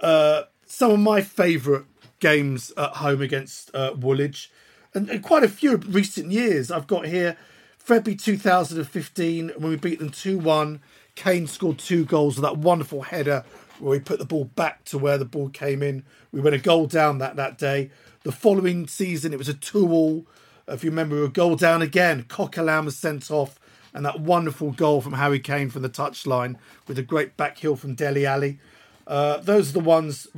uh, 0.00 0.42
some 0.72 0.90
of 0.90 0.98
my 0.98 1.20
favourite 1.20 1.84
games 2.18 2.72
at 2.78 2.96
home 2.96 3.20
against 3.20 3.70
uh, 3.74 3.92
Woolwich, 3.94 4.50
and, 4.94 5.10
and 5.10 5.22
quite 5.22 5.44
a 5.44 5.48
few 5.48 5.76
recent 5.76 6.32
years. 6.32 6.70
I've 6.70 6.86
got 6.86 7.04
here 7.04 7.36
February 7.76 8.16
2015 8.16 9.52
when 9.58 9.70
we 9.70 9.76
beat 9.76 9.98
them 9.98 10.08
2 10.08 10.38
1. 10.38 10.80
Kane 11.14 11.46
scored 11.46 11.78
two 11.78 12.06
goals 12.06 12.36
with 12.36 12.44
that 12.44 12.56
wonderful 12.56 13.02
header 13.02 13.44
where 13.80 13.90
we 13.90 14.00
put 14.00 14.18
the 14.18 14.24
ball 14.24 14.46
back 14.46 14.82
to 14.86 14.96
where 14.96 15.18
the 15.18 15.26
ball 15.26 15.50
came 15.50 15.82
in. 15.82 16.04
We 16.32 16.40
went 16.40 16.56
a 16.56 16.58
goal 16.58 16.86
down 16.86 17.18
that, 17.18 17.36
that 17.36 17.58
day. 17.58 17.90
The 18.22 18.32
following 18.32 18.88
season, 18.88 19.34
it 19.34 19.38
was 19.38 19.50
a 19.50 19.54
2 19.54 19.92
all. 19.92 20.26
If 20.66 20.82
you 20.82 20.88
remember, 20.88 21.16
we 21.16 21.20
were 21.20 21.26
a 21.26 21.30
goal 21.30 21.54
down 21.54 21.82
again. 21.82 22.22
Coquelin 22.24 22.86
was 22.86 22.96
sent 22.96 23.30
off, 23.30 23.60
and 23.92 24.06
that 24.06 24.20
wonderful 24.20 24.70
goal 24.70 25.02
from 25.02 25.12
Harry 25.12 25.38
Kane 25.38 25.68
from 25.68 25.82
the 25.82 25.90
touchline 25.90 26.56
with 26.88 26.98
a 26.98 27.02
great 27.02 27.36
back 27.36 27.58
heel 27.58 27.76
from 27.76 27.94
Dele 27.94 28.24
Alli. 28.24 28.58
Uh, 29.06 29.36
those 29.38 29.68
are 29.68 29.74
the 29.74 29.80
ones 29.80 30.28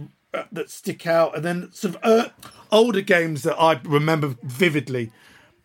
that 0.52 0.70
stick 0.70 1.06
out. 1.06 1.36
And 1.36 1.44
then 1.44 1.72
sort 1.72 1.96
of 1.96 2.00
uh, 2.02 2.28
older 2.70 3.00
games 3.00 3.42
that 3.42 3.56
I 3.58 3.80
remember 3.84 4.36
vividly 4.42 5.06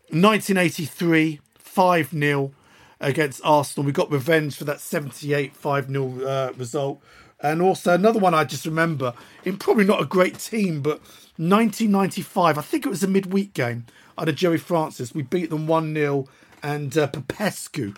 1983, 0.09 1.39
5 1.55 2.09
0 2.09 2.51
against 2.99 3.41
Arsenal. 3.43 3.85
We 3.85 3.91
got 3.91 4.11
revenge 4.11 4.55
for 4.55 4.65
that 4.65 4.79
78 4.79 5.55
5 5.55 5.89
0 5.89 6.21
uh, 6.21 6.53
result. 6.57 7.01
And 7.41 7.61
also 7.61 7.93
another 7.93 8.19
one 8.19 8.33
I 8.33 8.43
just 8.43 8.65
remember 8.65 9.13
in 9.45 9.57
probably 9.57 9.85
not 9.85 10.01
a 10.01 10.05
great 10.05 10.39
team, 10.39 10.81
but 10.81 10.99
1995, 11.37 12.57
I 12.57 12.61
think 12.61 12.85
it 12.85 12.89
was 12.89 13.01
a 13.01 13.07
midweek 13.07 13.53
game 13.53 13.85
under 14.17 14.33
Gerry 14.33 14.57
Francis. 14.57 15.15
We 15.15 15.21
beat 15.21 15.49
them 15.49 15.67
1 15.67 15.93
0 15.93 16.27
and 16.61 16.97
uh, 16.97 17.07
Popescu 17.07 17.93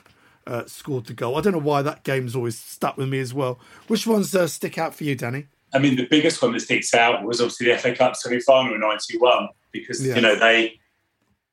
uh, 0.45 0.65
scored 0.65 1.05
the 1.05 1.13
goal. 1.13 1.37
I 1.37 1.41
don't 1.41 1.53
know 1.53 1.59
why 1.59 1.81
that 1.81 2.03
game's 2.03 2.35
always 2.35 2.57
stuck 2.57 2.97
with 2.97 3.09
me 3.09 3.19
as 3.19 3.33
well. 3.33 3.59
Which 3.87 4.05
ones 4.05 4.35
uh, 4.35 4.47
stick 4.47 4.77
out 4.77 4.93
for 4.93 5.03
you, 5.05 5.15
Danny? 5.15 5.47
I 5.73 5.79
mean, 5.79 5.95
the 5.95 6.07
biggest 6.07 6.41
one 6.41 6.51
that 6.53 6.59
sticks 6.61 6.93
out 6.93 7.23
was 7.23 7.39
obviously 7.39 7.67
the 7.67 7.77
FA 7.77 7.95
Cup 7.95 8.15
semi-final 8.15 8.73
in 8.73 8.81
'91 8.81 9.49
because 9.71 10.05
Yeah. 10.05 10.15
you 10.15 10.21
know 10.21 10.35
they 10.35 10.79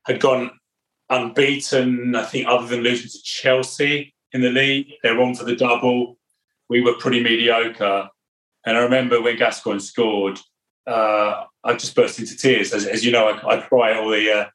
had 0.06 0.20
gone 0.20 0.50
unbeaten. 1.10 2.14
I 2.14 2.24
think 2.24 2.46
other 2.48 2.66
than 2.66 2.80
losing 2.80 3.08
to 3.08 3.22
Chelsea 3.22 4.14
in 4.32 4.40
the 4.40 4.50
league, 4.50 4.92
they 5.02 5.12
were 5.12 5.22
on 5.22 5.34
for 5.34 5.44
the 5.44 5.56
double. 5.56 6.18
We 6.68 6.80
were 6.80 6.94
pretty 6.94 7.22
mediocre, 7.22 8.08
and 8.64 8.76
I 8.76 8.80
remember 8.80 9.22
when 9.22 9.36
Gascoigne 9.36 9.80
scored, 9.80 10.38
uh, 10.86 11.44
I 11.64 11.74
just 11.74 11.94
burst 11.94 12.18
into 12.18 12.36
tears. 12.36 12.72
As, 12.72 12.86
as 12.86 13.04
you 13.04 13.12
know, 13.12 13.28
I, 13.28 13.56
I 13.56 13.60
cry 13.60 13.96
all 13.96 14.10
the 14.10 14.30
uh, 14.30 14.46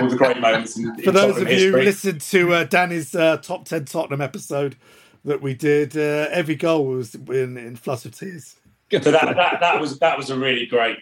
all 0.00 0.08
the 0.08 0.16
great 0.16 0.40
moments. 0.40 0.76
In, 0.76 0.94
For 0.96 1.08
in 1.10 1.14
those 1.14 1.34
Tottenham 1.34 1.46
of 1.46 1.60
you 1.60 1.72
who 1.72 1.82
listened 1.82 2.20
to 2.20 2.52
uh, 2.52 2.64
Danny's 2.64 3.14
uh, 3.14 3.38
top 3.38 3.64
10 3.64 3.84
Tottenham 3.86 4.20
episode 4.20 4.76
that 5.24 5.40
we 5.40 5.54
did, 5.54 5.96
uh, 5.96 6.28
every 6.30 6.54
goal 6.54 6.86
was 6.86 7.14
in, 7.14 7.56
in 7.56 7.76
floods 7.76 8.04
of 8.04 8.16
tears. 8.16 8.56
So 8.92 9.10
that, 9.10 9.36
that 9.36 9.60
that 9.60 9.80
was 9.80 9.98
that 9.98 10.16
was 10.16 10.30
a 10.30 10.38
really 10.38 10.66
great 10.66 10.98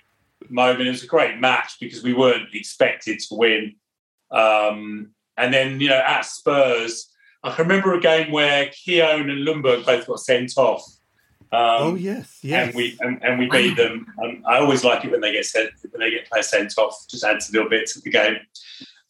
moment. 0.49 0.89
It 0.89 0.91
was 0.91 1.03
a 1.03 1.09
great 1.09 1.39
match 1.39 1.77
because 1.81 2.03
we 2.03 2.15
weren't 2.15 2.55
expected 2.55 3.19
to 3.29 3.35
win. 3.35 3.75
Um, 4.31 5.11
and 5.37 5.53
then 5.53 5.81
you 5.81 5.89
know 5.89 6.03
at 6.07 6.23
Spurs, 6.23 7.11
I 7.43 7.51
can 7.53 7.67
remember 7.67 7.95
a 7.95 8.01
game 8.01 8.33
where 8.33 8.71
Keown 8.71 9.31
and 9.31 9.47
Ljungberg 9.47 9.85
both 9.85 10.07
got 10.07 10.21
sent 10.21 10.53
off. 10.57 10.85
Um, 11.53 11.61
oh, 11.81 11.95
yes, 11.97 12.39
yes. 12.43 12.69
And 12.69 12.75
we 12.75 12.97
and, 13.01 13.23
and 13.23 13.39
we 13.39 13.49
beat 13.49 13.77
them. 13.77 14.07
Um, 14.23 14.43
I 14.49 14.59
always 14.59 14.85
like 14.85 15.05
it 15.05 15.11
when 15.11 15.21
they 15.21 15.33
get 15.33 15.45
sent 15.45 15.71
when 15.91 16.01
they 16.01 16.11
get 16.11 16.29
players 16.31 16.49
sent 16.49 16.73
off. 16.79 17.07
Just 17.11 17.25
adds 17.25 17.51
a 17.51 17.53
little 17.53 17.69
bit 17.69 17.87
to 17.89 18.01
the 18.01 18.11
game. 18.11 18.37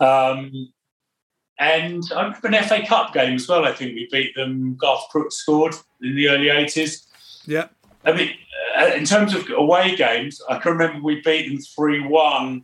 Um, 0.00 0.72
and 1.60 2.02
I 2.16 2.24
remember 2.24 2.48
an 2.48 2.64
FA 2.64 2.84
Cup 2.84 3.14
game 3.14 3.36
as 3.36 3.46
well. 3.46 3.64
I 3.64 3.72
think 3.72 3.94
we 3.94 4.08
beat 4.10 4.34
them. 4.34 4.74
Garth 4.74 5.04
Crooks 5.10 5.36
scored 5.36 5.76
in 6.00 6.16
the 6.16 6.28
early 6.30 6.48
eighties. 6.48 7.06
Yeah. 7.46 7.68
I 8.04 8.12
mean, 8.12 8.30
uh, 8.78 8.86
in 8.96 9.04
terms 9.04 9.34
of 9.34 9.48
away 9.50 9.96
games, 9.96 10.40
I 10.48 10.58
can 10.58 10.72
remember 10.72 11.02
we 11.04 11.20
beat 11.20 11.48
them 11.48 11.58
3 11.58 12.06
1. 12.06 12.62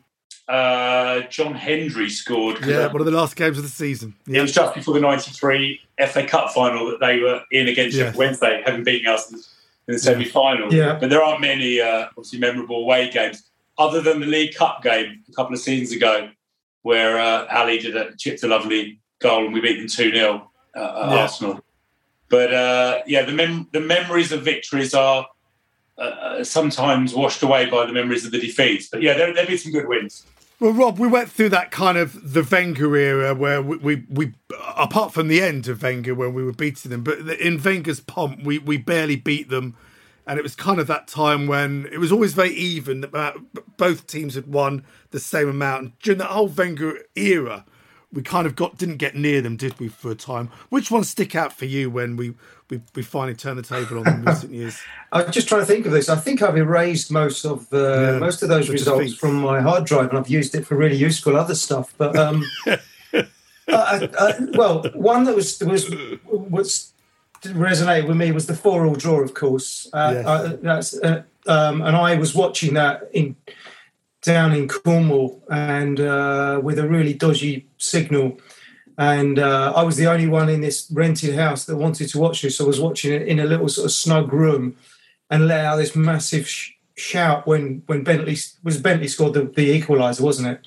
Uh, 0.48 1.20
John 1.28 1.54
Hendry 1.54 2.08
scored. 2.08 2.64
Yeah, 2.64 2.86
one 2.86 3.00
of 3.00 3.04
the 3.06 3.12
last 3.12 3.36
games 3.36 3.58
of 3.58 3.64
the 3.64 3.68
season. 3.70 4.14
It 4.26 4.40
was 4.40 4.52
just 4.52 4.74
before 4.74 4.94
the 4.94 5.00
93 5.00 5.78
FA 6.08 6.26
Cup 6.26 6.50
final 6.52 6.86
that 6.90 7.00
they 7.00 7.20
were 7.20 7.42
in 7.52 7.68
against 7.68 7.96
Yes. 7.96 8.06
Sheffield 8.06 8.18
Wednesday, 8.18 8.62
having 8.64 8.82
beaten 8.82 9.12
us 9.12 9.30
in, 9.30 9.36
in 9.88 9.94
the 9.94 9.98
semi 9.98 10.24
final. 10.24 10.72
Yeah. 10.72 10.96
But 10.98 11.10
there 11.10 11.22
aren't 11.22 11.42
many, 11.42 11.80
uh, 11.82 12.06
obviously, 12.16 12.38
memorable 12.38 12.76
away 12.76 13.10
games, 13.10 13.42
other 13.76 14.00
than 14.00 14.20
the 14.20 14.26
League 14.26 14.54
Cup 14.54 14.82
game 14.82 15.22
a 15.28 15.32
couple 15.34 15.52
of 15.52 15.60
seasons 15.60 15.92
ago, 15.92 16.30
where 16.82 17.18
uh, 17.20 17.46
Ali 17.54 17.78
did 17.78 17.94
a, 17.96 18.16
chipped 18.16 18.42
a 18.42 18.48
lovely 18.48 18.98
goal 19.18 19.44
and 19.44 19.52
we 19.52 19.60
beat 19.60 19.76
them 19.76 19.86
2 19.86 20.12
0 20.14 20.50
uh, 20.74 20.78
at 20.80 21.10
Yeah. 21.10 21.16
Arsenal. 21.18 21.60
But 22.28 22.52
uh, 22.52 23.02
yeah, 23.06 23.22
the, 23.22 23.32
mem- 23.32 23.68
the 23.72 23.80
memories 23.80 24.32
of 24.32 24.42
victories 24.42 24.94
are 24.94 25.26
uh, 25.96 26.00
uh, 26.00 26.44
sometimes 26.44 27.14
washed 27.14 27.42
away 27.42 27.66
by 27.66 27.86
the 27.86 27.92
memories 27.92 28.24
of 28.24 28.32
the 28.32 28.40
defeats. 28.40 28.88
But 28.88 29.02
yeah, 29.02 29.14
there 29.14 29.32
there 29.34 29.46
been 29.46 29.58
some 29.58 29.72
good 29.72 29.88
wins. 29.88 30.24
Well, 30.60 30.72
Rob, 30.72 30.98
we 30.98 31.06
went 31.06 31.30
through 31.30 31.50
that 31.50 31.70
kind 31.70 31.96
of 31.96 32.32
the 32.32 32.42
Wenger 32.42 32.96
era 32.96 33.32
where 33.32 33.62
we, 33.62 33.76
we, 33.76 34.04
we 34.10 34.32
apart 34.76 35.12
from 35.12 35.28
the 35.28 35.40
end 35.40 35.68
of 35.68 35.82
Wenger 35.82 36.16
when 36.16 36.34
we 36.34 36.42
were 36.42 36.52
beating 36.52 36.90
them, 36.90 37.04
but 37.04 37.20
in 37.20 37.62
Wenger's 37.62 38.00
pomp, 38.00 38.42
we, 38.42 38.58
we 38.58 38.76
barely 38.76 39.14
beat 39.14 39.50
them. 39.50 39.76
And 40.26 40.36
it 40.36 40.42
was 40.42 40.56
kind 40.56 40.80
of 40.80 40.88
that 40.88 41.06
time 41.06 41.46
when 41.46 41.88
it 41.90 41.98
was 41.98 42.12
always 42.12 42.34
very 42.34 42.50
even. 42.50 43.00
That 43.00 43.36
both 43.76 44.06
teams 44.06 44.34
had 44.34 44.48
won 44.48 44.84
the 45.10 45.20
same 45.20 45.48
amount. 45.48 45.98
During 46.00 46.18
that 46.18 46.26
whole 46.26 46.48
Wenger 46.48 46.98
era, 47.14 47.64
we 48.12 48.22
kind 48.22 48.46
of 48.46 48.56
got 48.56 48.78
didn't 48.78 48.96
get 48.96 49.14
near 49.14 49.42
them, 49.42 49.56
did 49.56 49.78
we, 49.78 49.88
for 49.88 50.10
a 50.10 50.14
time? 50.14 50.50
Which 50.70 50.90
ones 50.90 51.10
stick 51.10 51.34
out 51.34 51.52
for 51.52 51.66
you 51.66 51.90
when 51.90 52.16
we, 52.16 52.34
we, 52.70 52.80
we 52.94 53.02
finally 53.02 53.34
turned 53.34 53.58
the 53.58 53.62
table 53.62 53.98
on 53.98 54.04
them 54.04 54.20
in 54.20 54.24
recent 54.24 54.52
years? 54.52 54.80
I'm 55.12 55.30
just 55.30 55.48
trying 55.48 55.60
to 55.60 55.66
think 55.66 55.84
of 55.84 55.92
this. 55.92 56.08
I 56.08 56.16
think 56.16 56.40
I've 56.40 56.56
erased 56.56 57.10
most 57.10 57.44
of 57.44 57.66
Yeah, 57.70 58.18
most 58.18 58.42
of 58.42 58.48
those 58.48 58.70
results 58.70 59.14
from 59.14 59.34
my 59.34 59.60
hard 59.60 59.84
drive, 59.84 60.08
and 60.10 60.18
I've 60.18 60.28
used 60.28 60.54
it 60.54 60.66
for 60.66 60.76
really 60.76 60.96
useful 60.96 61.36
other 61.36 61.54
stuff. 61.54 61.92
But 61.98 62.16
um, 62.16 62.44
uh, 62.66 62.76
uh, 63.68 64.32
well, 64.54 64.84
one 64.94 65.24
that 65.24 65.34
was 65.34 65.60
was 65.60 65.90
was 66.24 66.92
resonated 67.42 68.08
with 68.08 68.16
me 68.16 68.32
was 68.32 68.46
the 68.46 68.54
four-all 68.54 68.94
draw, 68.94 69.20
of 69.20 69.34
course. 69.34 69.88
Uh, 69.92 70.12
Yes. 70.14 70.26
uh, 70.26 70.56
that's 70.62 70.98
uh, 71.00 71.22
um, 71.46 71.82
and 71.82 71.96
I 71.96 72.16
was 72.16 72.34
watching 72.34 72.74
that 72.74 73.08
in 73.12 73.36
down 74.22 74.52
in 74.52 74.68
Cornwall, 74.68 75.42
and 75.50 76.00
uh, 76.00 76.60
with 76.62 76.78
a 76.78 76.88
really 76.88 77.14
dodgy 77.14 77.68
signal. 77.78 78.38
And 79.00 79.38
uh, 79.38 79.72
I 79.76 79.84
was 79.84 79.96
the 79.96 80.06
only 80.08 80.26
one 80.26 80.48
in 80.48 80.60
this 80.60 80.90
rented 80.92 81.36
house 81.36 81.64
that 81.66 81.76
wanted 81.76 82.08
to 82.08 82.18
watch 82.18 82.42
this. 82.42 82.56
So 82.56 82.64
I 82.64 82.66
was 82.66 82.80
watching 82.80 83.12
it 83.12 83.22
in 83.28 83.38
a 83.38 83.44
little 83.44 83.68
sort 83.68 83.84
of 83.84 83.92
snug 83.92 84.32
room 84.32 84.76
and 85.30 85.46
let 85.46 85.64
out 85.64 85.76
this 85.76 85.94
massive 85.94 86.48
sh- 86.48 86.72
shout 86.96 87.46
when 87.46 87.82
when 87.86 88.02
Bentley 88.02 88.36
was 88.64 88.80
Bentley 88.80 89.06
scored 89.06 89.34
the, 89.34 89.44
the 89.44 89.80
equaliser, 89.80 90.20
wasn't 90.20 90.48
it? 90.48 90.66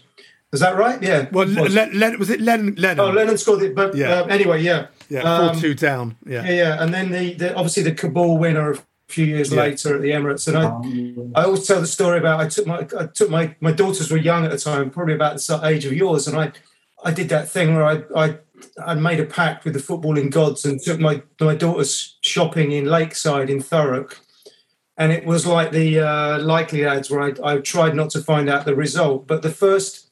Was 0.51 0.62
that 0.62 0.77
right? 0.77 1.01
Yeah. 1.01 1.27
Well, 1.31 1.48
was. 1.48 1.74
Len, 1.74 1.98
Len, 1.98 2.20
was 2.20 2.29
it 2.29 2.41
Len, 2.41 2.75
Lennon? 2.75 3.00
oh, 3.00 3.10
Lennon 3.10 3.38
scored 3.38 3.63
it, 3.63 3.74
but 3.75 3.96
Yeah. 3.96 4.22
uh, 4.22 4.25
anyway, 4.25 4.62
yeah, 4.62 4.88
yeah, 5.10 5.22
um, 5.22 5.53
4 5.53 5.62
2 5.62 5.74
down. 5.75 6.17
Yeah. 6.25 6.43
yeah, 6.46 6.51
yeah. 6.51 6.84
And 6.84 6.93
then 6.93 7.12
the, 7.12 7.34
the 7.34 7.55
obviously 7.55 7.84
the 7.84 7.91
Kaboul 7.93 8.38
winner 8.39 8.72
a 8.72 8.77
few 9.12 9.25
years 9.25 9.51
Yeah. 9.51 9.62
later 9.62 9.96
at 9.96 10.01
the 10.01 10.12
Emirates, 10.12 10.48
and 10.48 10.58
I 10.58 11.39
I 11.39 11.44
always 11.46 11.65
tell 11.68 11.80
the 11.82 11.88
story 11.88 12.18
about 12.18 12.39
I 12.39 12.48
took 12.48 12.65
my 12.68 12.80
I 13.00 13.06
took 13.08 13.30
my 13.30 13.56
my 13.60 13.72
daughters 13.72 14.10
were 14.12 14.18
young 14.18 14.44
at 14.46 14.51
the 14.51 14.58
time, 14.58 14.89
probably 14.89 15.13
about 15.15 15.38
the 15.38 15.60
age 15.63 15.86
of 15.86 15.94
yours, 15.94 16.27
and 16.27 16.38
I 16.38 16.51
I 17.03 17.12
did 17.12 17.30
that 17.30 17.50
thing 17.50 17.75
where 17.75 17.86
I 17.86 17.96
I 18.15 18.38
I 18.86 18.94
made 18.96 19.20
a 19.20 19.25
pact 19.25 19.65
with 19.65 19.74
the 19.74 19.80
footballing 19.80 20.30
gods 20.32 20.65
and 20.65 20.80
took 20.82 21.00
my 21.00 21.22
my 21.39 21.56
daughters 21.56 22.18
shopping 22.22 22.72
in 22.72 22.86
Lakeside 22.86 23.50
in 23.50 23.60
Thurrock. 23.60 24.15
And 24.98 25.12
it 25.12 25.25
was 25.25 25.48
like 25.48 25.72
the 25.72 26.00
uh, 26.00 26.39
Likely 26.44 26.84
Lads 26.86 27.10
where 27.10 27.22
I, 27.22 27.32
I 27.44 27.58
tried 27.58 27.96
not 27.96 28.12
to 28.12 28.22
find 28.22 28.48
out 28.50 28.65
the 28.65 28.75
result. 28.75 29.25
But 29.25 29.41
the 29.41 29.50
first 29.50 30.10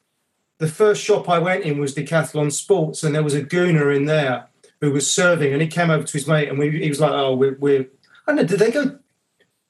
the 0.58 0.68
first 0.68 1.04
shop 1.04 1.30
I 1.30 1.38
went 1.40 1.64
in 1.64 1.80
was 1.80 1.94
Decathlon 1.94 2.52
Sports, 2.52 3.04
and 3.04 3.14
there 3.14 3.24
was 3.24 3.36
a 3.36 3.44
gooner 3.44 3.96
in 3.96 4.06
there 4.06 4.48
who 4.82 4.92
was 4.92 5.06
serving, 5.12 5.54
and 5.54 5.62
he 5.62 5.68
came 5.68 5.92
over 5.92 6.04
to 6.06 6.14
his 6.14 6.28
mate, 6.28 6.50
and 6.50 6.58
we, 6.58 6.72
he 6.84 6.90
was 6.90 7.00
like, 7.00 7.12
"Oh, 7.12 7.36
we're, 7.36 7.58
we're 7.60 7.86
I 8.30 8.36
don't 8.36 8.36
know, 8.36 8.44
did 8.44 8.60
they 8.60 8.70
go 8.72 9.00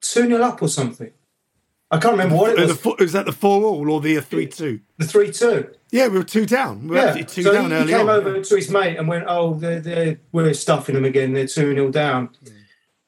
two 0.01 0.27
0 0.27 0.43
up 0.43 0.61
or 0.61 0.67
something? 0.67 1.11
I 1.91 1.97
can't 1.97 2.11
remember 2.11 2.35
what 2.35 2.51
it 2.51 2.59
was. 2.59 2.67
the 2.69 2.75
four, 2.75 2.95
was 2.99 3.13
that 3.13 3.25
the 3.25 3.31
4 3.31 3.63
all 3.63 3.89
or 3.89 4.01
the 4.01 4.17
uh, 4.17 4.21
3 4.21 4.47
2? 4.47 4.79
The 4.97 5.05
three 5.07 5.31
two. 5.31 5.69
Yeah, 5.91 6.07
we 6.09 6.17
were 6.19 6.23
2 6.25 6.45
down. 6.45 6.83
We 6.83 6.89
were 6.89 6.95
Yeah. 6.97 7.05
actually 7.05 7.23
2 7.23 7.43
So 7.43 7.53
down 7.53 7.71
he, 7.71 7.77
he 7.79 7.85
came 7.87 8.09
on. 8.09 8.09
over 8.09 8.41
to 8.43 8.55
his 8.55 8.69
mate 8.69 8.97
and 8.97 9.07
went, 9.07 9.23
"Oh, 9.27 9.53
they're, 9.55 9.79
they're, 9.79 10.19
we're 10.33 10.53
stuffing 10.53 10.93
them 10.95 11.05
again. 11.05 11.31
They're 11.33 11.47
two 11.47 11.73
0 11.73 11.89
down." 11.89 12.29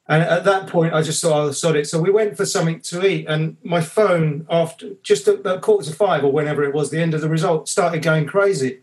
And 0.08 0.24
at 0.24 0.46
that 0.46 0.68
point, 0.68 0.94
I 0.94 1.02
just 1.04 1.22
thought, 1.22 1.34
"Oh, 1.48 1.52
sod 1.52 1.76
it." 1.76 1.88
So 1.88 2.00
we 2.02 2.10
went 2.12 2.38
for 2.38 2.46
something 2.46 2.80
to 2.82 3.06
eat, 3.06 3.26
and 3.28 3.58
my 3.64 3.82
phone, 3.82 4.48
after 4.50 4.94
just 5.04 5.28
at 5.28 5.36
about 5.42 5.62
quarter 5.62 5.90
to 5.90 5.96
five 5.96 6.24
or 6.24 6.32
whenever 6.32 6.64
it 6.64 6.74
was, 6.74 6.90
the 6.92 7.00
end 7.00 7.14
of 7.14 7.20
the 7.22 7.30
result 7.30 7.68
started 7.70 8.02
going 8.02 8.26
crazy. 8.26 8.80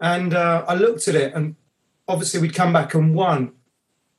And 0.00 0.32
uh, 0.34 0.64
I 0.68 0.74
looked 0.74 1.08
at 1.08 1.14
it, 1.16 1.34
and 1.34 1.56
obviously 2.06 2.40
we'd 2.40 2.54
come 2.54 2.72
back 2.72 2.94
and 2.94 3.14
won. 3.16 3.52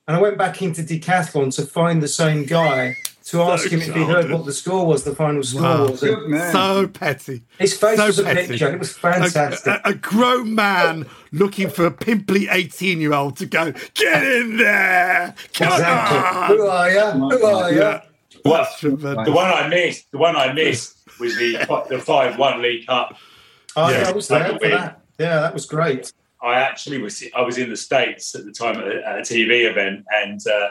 And 0.06 0.16
I 0.16 0.20
went 0.20 0.36
back 0.36 0.60
into 0.60 0.82
decathlon 0.82 1.54
to 1.56 1.62
find 1.64 2.02
the 2.02 2.08
same 2.08 2.44
guy 2.44 2.96
to 3.26 3.40
ask 3.40 3.70
him 3.70 3.80
if 3.80 3.94
he 3.94 4.04
heard 4.04 4.30
what 4.30 4.44
the 4.44 4.52
score 4.52 4.84
was, 4.84 5.02
the 5.04 5.14
final 5.14 5.42
score 5.42 5.62
Wow. 5.62 5.88
was. 5.88 6.00
Good 6.00 6.28
man. 6.28 6.52
So 6.52 6.86
petty. 6.88 7.42
his 7.58 7.72
face 7.74 7.96
so 7.96 8.06
was 8.06 8.18
a 8.18 8.24
petty. 8.24 8.48
picture. 8.48 8.70
It 8.74 8.78
was 8.78 8.92
fantastic. 8.94 9.66
a- 9.66 9.80
a 9.88 9.94
grown 9.94 10.54
man 10.54 11.06
looking 11.32 11.70
for 11.70 11.86
a 11.86 11.90
pimply 11.90 12.48
18 12.50 13.00
year 13.00 13.14
old 13.14 13.38
to 13.38 13.46
go, 13.46 13.72
get 13.94 14.22
in 14.24 14.58
there! 14.58 15.34
Come 15.54 15.72
exactly. 15.72 16.18
on!" 16.18 16.48
Who 16.58 16.66
are 16.66 16.90
you? 16.90 17.00
Who 17.38 17.44
are 17.46 17.72
you? 17.72 17.78
Yeah. 17.80 18.00
Well, 18.44 18.68
the 18.82 19.32
one 19.34 19.50
I 19.50 19.68
missed, 19.68 20.10
the 20.12 20.18
one 20.18 20.36
I 20.36 20.52
missed 20.52 20.98
was 21.18 21.34
the 21.38 21.56
the 21.88 21.98
five 21.98 22.36
one 22.38 22.60
League 22.60 22.86
Cup. 22.86 23.16
Oh, 23.74 23.88
Yeah. 23.88 24.02
yeah, 24.02 24.08
I 24.08 24.12
was 24.12 24.28
there 24.28 24.58
for 24.58 24.68
that. 24.68 25.00
Yeah, 25.18 25.40
that 25.40 25.54
was 25.54 25.64
great. 25.64 26.12
I 26.44 26.60
actually 26.60 26.98
was 26.98 27.24
I 27.34 27.40
was 27.40 27.56
in 27.56 27.70
the 27.70 27.76
states 27.76 28.34
at 28.34 28.44
the 28.44 28.52
time 28.52 28.76
at 28.76 28.86
a, 28.86 29.08
at 29.08 29.18
a 29.18 29.22
TV 29.22 29.68
event 29.70 30.04
and 30.14 30.40
uh, 30.46 30.68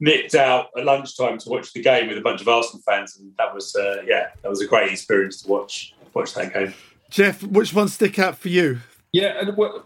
nipped 0.00 0.34
out 0.34 0.68
at 0.76 0.84
lunchtime 0.84 1.38
to 1.38 1.48
watch 1.48 1.72
the 1.72 1.82
game 1.82 2.08
with 2.08 2.18
a 2.18 2.22
bunch 2.22 2.40
of 2.40 2.48
Arsenal 2.48 2.82
fans, 2.84 3.16
and 3.16 3.32
that 3.38 3.54
was 3.54 3.74
uh, 3.76 4.02
yeah, 4.06 4.28
that 4.42 4.48
was 4.48 4.60
a 4.60 4.66
great 4.66 4.90
experience 4.90 5.42
to 5.42 5.48
watch 5.48 5.94
watch 6.12 6.34
that 6.34 6.52
game. 6.52 6.74
Jeff, 7.10 7.42
which 7.42 7.72
ones 7.72 7.94
stick 7.94 8.18
out 8.18 8.36
for 8.36 8.48
you? 8.48 8.80
Yeah, 9.12 9.50
well, 9.56 9.84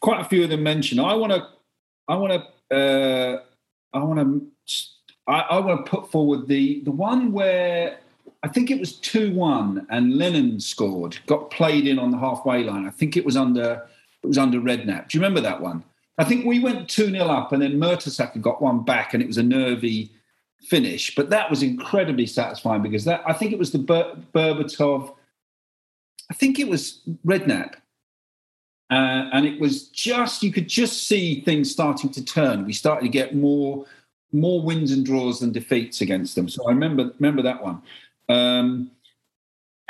quite 0.00 0.20
a 0.20 0.24
few 0.24 0.44
of 0.44 0.50
them 0.50 0.62
mentioned. 0.62 1.00
I 1.00 1.14
want 1.14 1.32
to, 1.32 1.46
I 2.08 2.16
want 2.16 2.44
to, 2.70 2.76
uh, 2.76 3.42
I 3.92 3.98
want 4.02 4.20
to, 4.20 4.96
I, 5.26 5.40
I 5.40 5.58
want 5.60 5.84
to 5.84 5.90
put 5.90 6.10
forward 6.10 6.48
the 6.48 6.82
the 6.82 6.90
one 6.90 7.32
where 7.32 7.98
I 8.42 8.48
think 8.48 8.70
it 8.70 8.80
was 8.80 8.96
two 8.96 9.32
one 9.34 9.86
and 9.90 10.16
Lennon 10.16 10.58
scored, 10.58 11.18
got 11.26 11.50
played 11.50 11.86
in 11.86 11.98
on 11.98 12.10
the 12.10 12.18
halfway 12.18 12.64
line. 12.64 12.86
I 12.86 12.90
think 12.90 13.16
it 13.16 13.24
was 13.24 13.36
under 13.36 13.86
it 14.22 14.26
was 14.26 14.38
under 14.38 14.60
Redknapp. 14.60 15.08
Do 15.08 15.18
you 15.18 15.22
remember 15.22 15.40
that 15.40 15.60
one? 15.60 15.84
I 16.18 16.24
think 16.24 16.44
we 16.44 16.60
went 16.60 16.88
two 16.88 17.10
0 17.10 17.24
up, 17.26 17.52
and 17.52 17.62
then 17.62 17.80
Mertesacker 17.80 18.40
got 18.40 18.60
one 18.60 18.84
back, 18.84 19.14
and 19.14 19.22
it 19.22 19.26
was 19.26 19.38
a 19.38 19.42
nervy 19.42 20.10
finish. 20.62 21.14
But 21.14 21.30
that 21.30 21.48
was 21.48 21.62
incredibly 21.62 22.26
satisfying 22.26 22.82
because 22.82 23.04
that 23.04 23.22
I 23.26 23.32
think 23.32 23.52
it 23.52 23.58
was 23.58 23.70
the 23.70 23.78
Ber- 23.78 24.16
Berbatov. 24.34 25.14
I 26.30 26.34
think 26.34 26.58
it 26.58 26.68
was 26.68 27.00
Redknapp. 27.26 27.74
Uh, 28.90 29.30
and 29.32 29.46
it 29.46 29.60
was 29.60 29.84
just 29.88 30.42
you 30.42 30.52
could 30.52 30.68
just 30.68 31.06
see 31.06 31.40
things 31.42 31.70
starting 31.70 32.10
to 32.10 32.24
turn. 32.24 32.66
We 32.66 32.72
started 32.72 33.06
to 33.06 33.08
get 33.08 33.34
more 33.34 33.86
more 34.32 34.60
wins 34.60 34.92
and 34.92 35.06
draws 35.06 35.40
than 35.40 35.52
defeats 35.52 36.00
against 36.00 36.34
them. 36.34 36.48
So 36.48 36.66
I 36.66 36.70
remember 36.70 37.12
remember 37.18 37.42
that 37.42 37.62
one. 37.62 37.82
Um, 38.28 38.90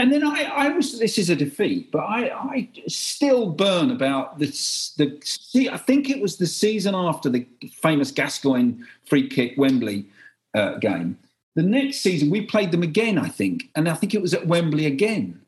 and 0.00 0.10
then 0.12 0.24
I, 0.24 0.42
I 0.44 0.68
was 0.70 0.98
this 0.98 1.18
is 1.18 1.28
a 1.30 1.36
defeat, 1.36 1.90
but 1.92 2.00
I, 2.00 2.30
I 2.30 2.68
still 2.88 3.50
burn 3.50 3.90
about 3.90 4.38
this. 4.38 4.92
The 4.96 5.18
see, 5.24 5.68
I 5.68 5.76
think 5.76 6.08
it 6.08 6.20
was 6.20 6.36
the 6.38 6.46
season 6.46 6.94
after 6.94 7.28
the 7.28 7.46
famous 7.82 8.10
Gascoigne 8.10 8.82
free 9.06 9.28
kick 9.28 9.54
Wembley 9.56 10.06
uh, 10.54 10.74
game. 10.78 11.18
The 11.56 11.62
next 11.62 11.98
season 11.98 12.30
we 12.30 12.40
played 12.42 12.70
them 12.70 12.82
again, 12.82 13.18
I 13.18 13.28
think, 13.28 13.68
and 13.76 13.88
I 13.88 13.94
think 13.94 14.14
it 14.14 14.22
was 14.22 14.32
at 14.34 14.46
Wembley 14.46 14.86
again. 14.86 15.40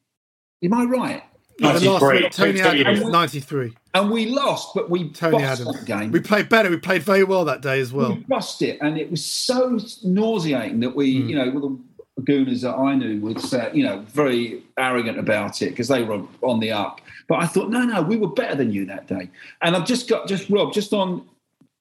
Am 0.63 0.75
I 0.75 0.85
right? 0.85 1.23
Uh, 1.63 1.79
the 1.79 1.91
last 1.91 2.03
93. 2.03 2.23
week, 2.23 2.33
Tony 2.33 2.59
Tony 2.61 2.81
Adams, 2.81 2.99
Adams. 3.01 3.13
93. 3.13 3.77
And 3.95 4.11
we 4.11 4.27
lost, 4.27 4.75
but 4.75 4.91
we 4.91 5.11
Tony 5.11 5.33
bossed 5.39 5.61
Adams. 5.61 5.77
that 5.81 5.87
game. 5.87 6.11
We 6.11 6.19
played 6.21 6.49
better. 6.49 6.71
We 6.71 6.79
played 6.79 7.03
very 7.03 7.25
well 7.25 7.45
that 7.45 7.61
day 7.61 7.79
as 7.79 7.93
well. 7.93 8.15
we 8.15 8.21
bossed 8.21 8.63
it, 8.63 8.79
and 8.81 8.99
it 8.99 9.11
was 9.11 9.25
so 9.25 9.79
nauseating 10.03 10.81
that 10.81 10.97
we, 10.97 11.21
Hmm. 11.21 11.29
you 11.29 11.37
know, 11.37 11.51
with 11.51 11.63
the 11.63 11.79
gooners 12.25 12.63
that 12.63 12.75
I 12.75 12.95
knew 12.95 13.21
would 13.21 13.41
say, 13.41 13.71
you 13.73 13.85
know, 13.85 14.01
very 14.09 14.63
arrogant 14.77 15.19
about 15.19 15.63
it 15.63 15.71
because 15.71 15.89
they 15.89 16.03
were 16.03 16.23
on 16.43 16.61
the 16.61 16.71
up. 16.71 17.01
But 17.29 17.43
I 17.43 17.47
thought, 17.47 17.71
no, 17.71 17.85
no, 17.85 18.03
we 18.03 18.17
were 18.17 18.29
better 18.29 18.55
than 18.55 18.73
you 18.73 18.85
that 18.87 19.07
day. 19.07 19.31
And 19.63 19.77
I've 19.77 19.87
just 19.87 20.09
got, 20.09 20.29
just 20.29 20.51
Rob, 20.51 20.73
just 20.73 20.93
on, 20.93 21.27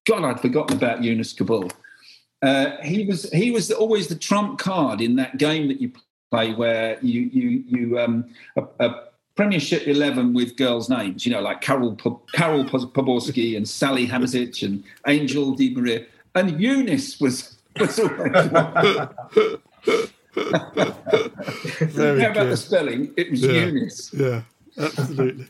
God, 0.06 0.24
I'd 0.24 0.40
forgotten 0.40 0.78
about 0.78 1.04
Eunice 1.04 1.34
Kaboul. 1.34 1.72
Uh, 2.42 2.78
he 2.82 3.06
was 3.06 3.30
he 3.32 3.52
was 3.52 3.72
always 3.72 4.08
the 4.08 4.16
trump 4.16 4.58
card 4.58 5.00
in 5.00 5.16
that 5.16 5.38
game 5.38 5.68
that 5.68 5.80
you 5.80 5.92
play 6.32 6.54
where 6.54 6.98
you 7.02 7.22
you 7.22 7.64
you 7.68 8.00
um 8.00 8.26
a, 8.56 8.64
a 8.80 9.04
Premiership 9.36 9.88
eleven 9.88 10.34
with 10.34 10.58
girls' 10.58 10.90
names, 10.90 11.26
you 11.26 11.32
know, 11.32 11.40
like 11.40 11.62
Carol 11.62 11.96
Carol 12.34 12.66
Poborski 12.66 13.56
and 13.56 13.68
Sally 13.68 14.08
Hamzic 14.08 14.64
and 14.64 14.84
Angel 15.08 15.54
Di 15.54 15.74
Maria, 15.74 16.06
and 16.36 16.60
Eunice 16.60 17.20
was 17.20 17.58
was 17.80 18.00
always. 18.00 20.10
Very 20.34 22.22
How 22.22 22.32
about 22.32 22.50
the 22.50 22.58
spelling? 22.58 23.14
It 23.18 23.32
was 23.32 23.42
Yeah. 23.42 23.52
Eunice. 23.52 24.14
Yeah, 24.14 24.42
absolutely. 24.78 25.48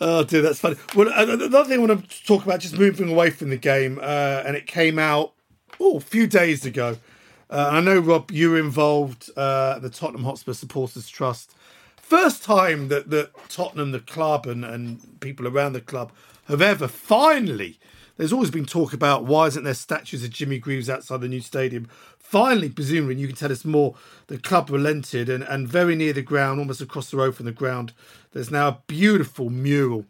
Oh 0.00 0.24
dear, 0.24 0.42
that's 0.42 0.60
funny. 0.60 0.76
Well, 0.94 1.08
uh, 1.08 1.26
another 1.34 1.64
thing 1.64 1.80
I 1.80 1.86
want 1.86 2.08
to 2.08 2.24
talk 2.26 2.44
about, 2.44 2.60
just 2.60 2.76
moving 2.78 3.10
away 3.10 3.30
from 3.30 3.50
the 3.50 3.56
game, 3.56 3.98
uh, 4.00 4.42
and 4.44 4.56
it 4.56 4.66
came 4.66 4.98
out 4.98 5.32
oh 5.80 5.96
a 5.96 6.00
few 6.00 6.26
days 6.26 6.64
ago. 6.66 6.96
Uh, 7.50 7.68
I 7.72 7.80
know 7.80 7.98
Rob, 7.98 8.30
you 8.30 8.50
were 8.50 8.58
involved 8.58 9.30
uh, 9.36 9.74
at 9.76 9.82
the 9.82 9.90
Tottenham 9.90 10.24
Hotspur 10.24 10.52
Supporters 10.52 11.08
Trust. 11.08 11.54
First 11.96 12.42
time 12.42 12.88
that 12.88 13.10
that 13.10 13.30
Tottenham, 13.48 13.92
the 13.92 14.00
club, 14.00 14.46
and 14.46 14.64
and 14.64 15.20
people 15.20 15.46
around 15.48 15.72
the 15.72 15.80
club 15.80 16.12
have 16.46 16.62
ever 16.62 16.88
finally. 16.88 17.78
There's 18.16 18.32
always 18.32 18.50
been 18.50 18.66
talk 18.66 18.92
about 18.92 19.24
why 19.24 19.46
isn't 19.46 19.64
there 19.64 19.74
statues 19.74 20.22
of 20.22 20.30
Jimmy 20.30 20.58
Greaves 20.58 20.88
outside 20.88 21.20
the 21.20 21.28
new 21.28 21.40
stadium. 21.40 21.88
Finally, 22.18 22.68
presumably, 22.68 23.16
you 23.16 23.26
can 23.26 23.36
tell 23.36 23.52
us 23.52 23.64
more. 23.64 23.94
The 24.28 24.38
club 24.38 24.70
relented, 24.70 25.28
and, 25.28 25.44
and 25.44 25.68
very 25.68 25.94
near 25.94 26.12
the 26.12 26.22
ground, 26.22 26.60
almost 26.60 26.80
across 26.80 27.10
the 27.10 27.16
road 27.16 27.34
from 27.34 27.46
the 27.46 27.52
ground, 27.52 27.92
there's 28.32 28.50
now 28.50 28.68
a 28.68 28.78
beautiful 28.86 29.50
mural 29.50 30.06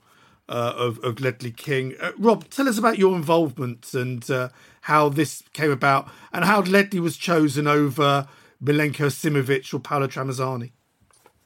uh, 0.49 0.75
of, 0.77 0.99
of 1.03 1.21
Ledley 1.21 1.51
King. 1.51 1.95
Uh, 2.01 2.13
Rob, 2.19 2.49
tell 2.51 2.69
us 2.69 2.79
about 2.79 2.99
your 2.99 3.17
involvement 3.17 3.95
and 3.95 4.31
uh, 4.31 4.51
how 4.83 5.09
this 5.09 5.43
came 5.53 5.71
about, 5.71 6.09
and 6.33 6.45
how 6.45 6.61
Ledley 6.61 7.01
was 7.01 7.17
chosen 7.17 7.67
over 7.67 8.29
Milenko 8.63 9.07
Acimovic 9.07 9.73
or 9.73 9.81
Paolo 9.81 10.07
Tramezzani. 10.07 10.73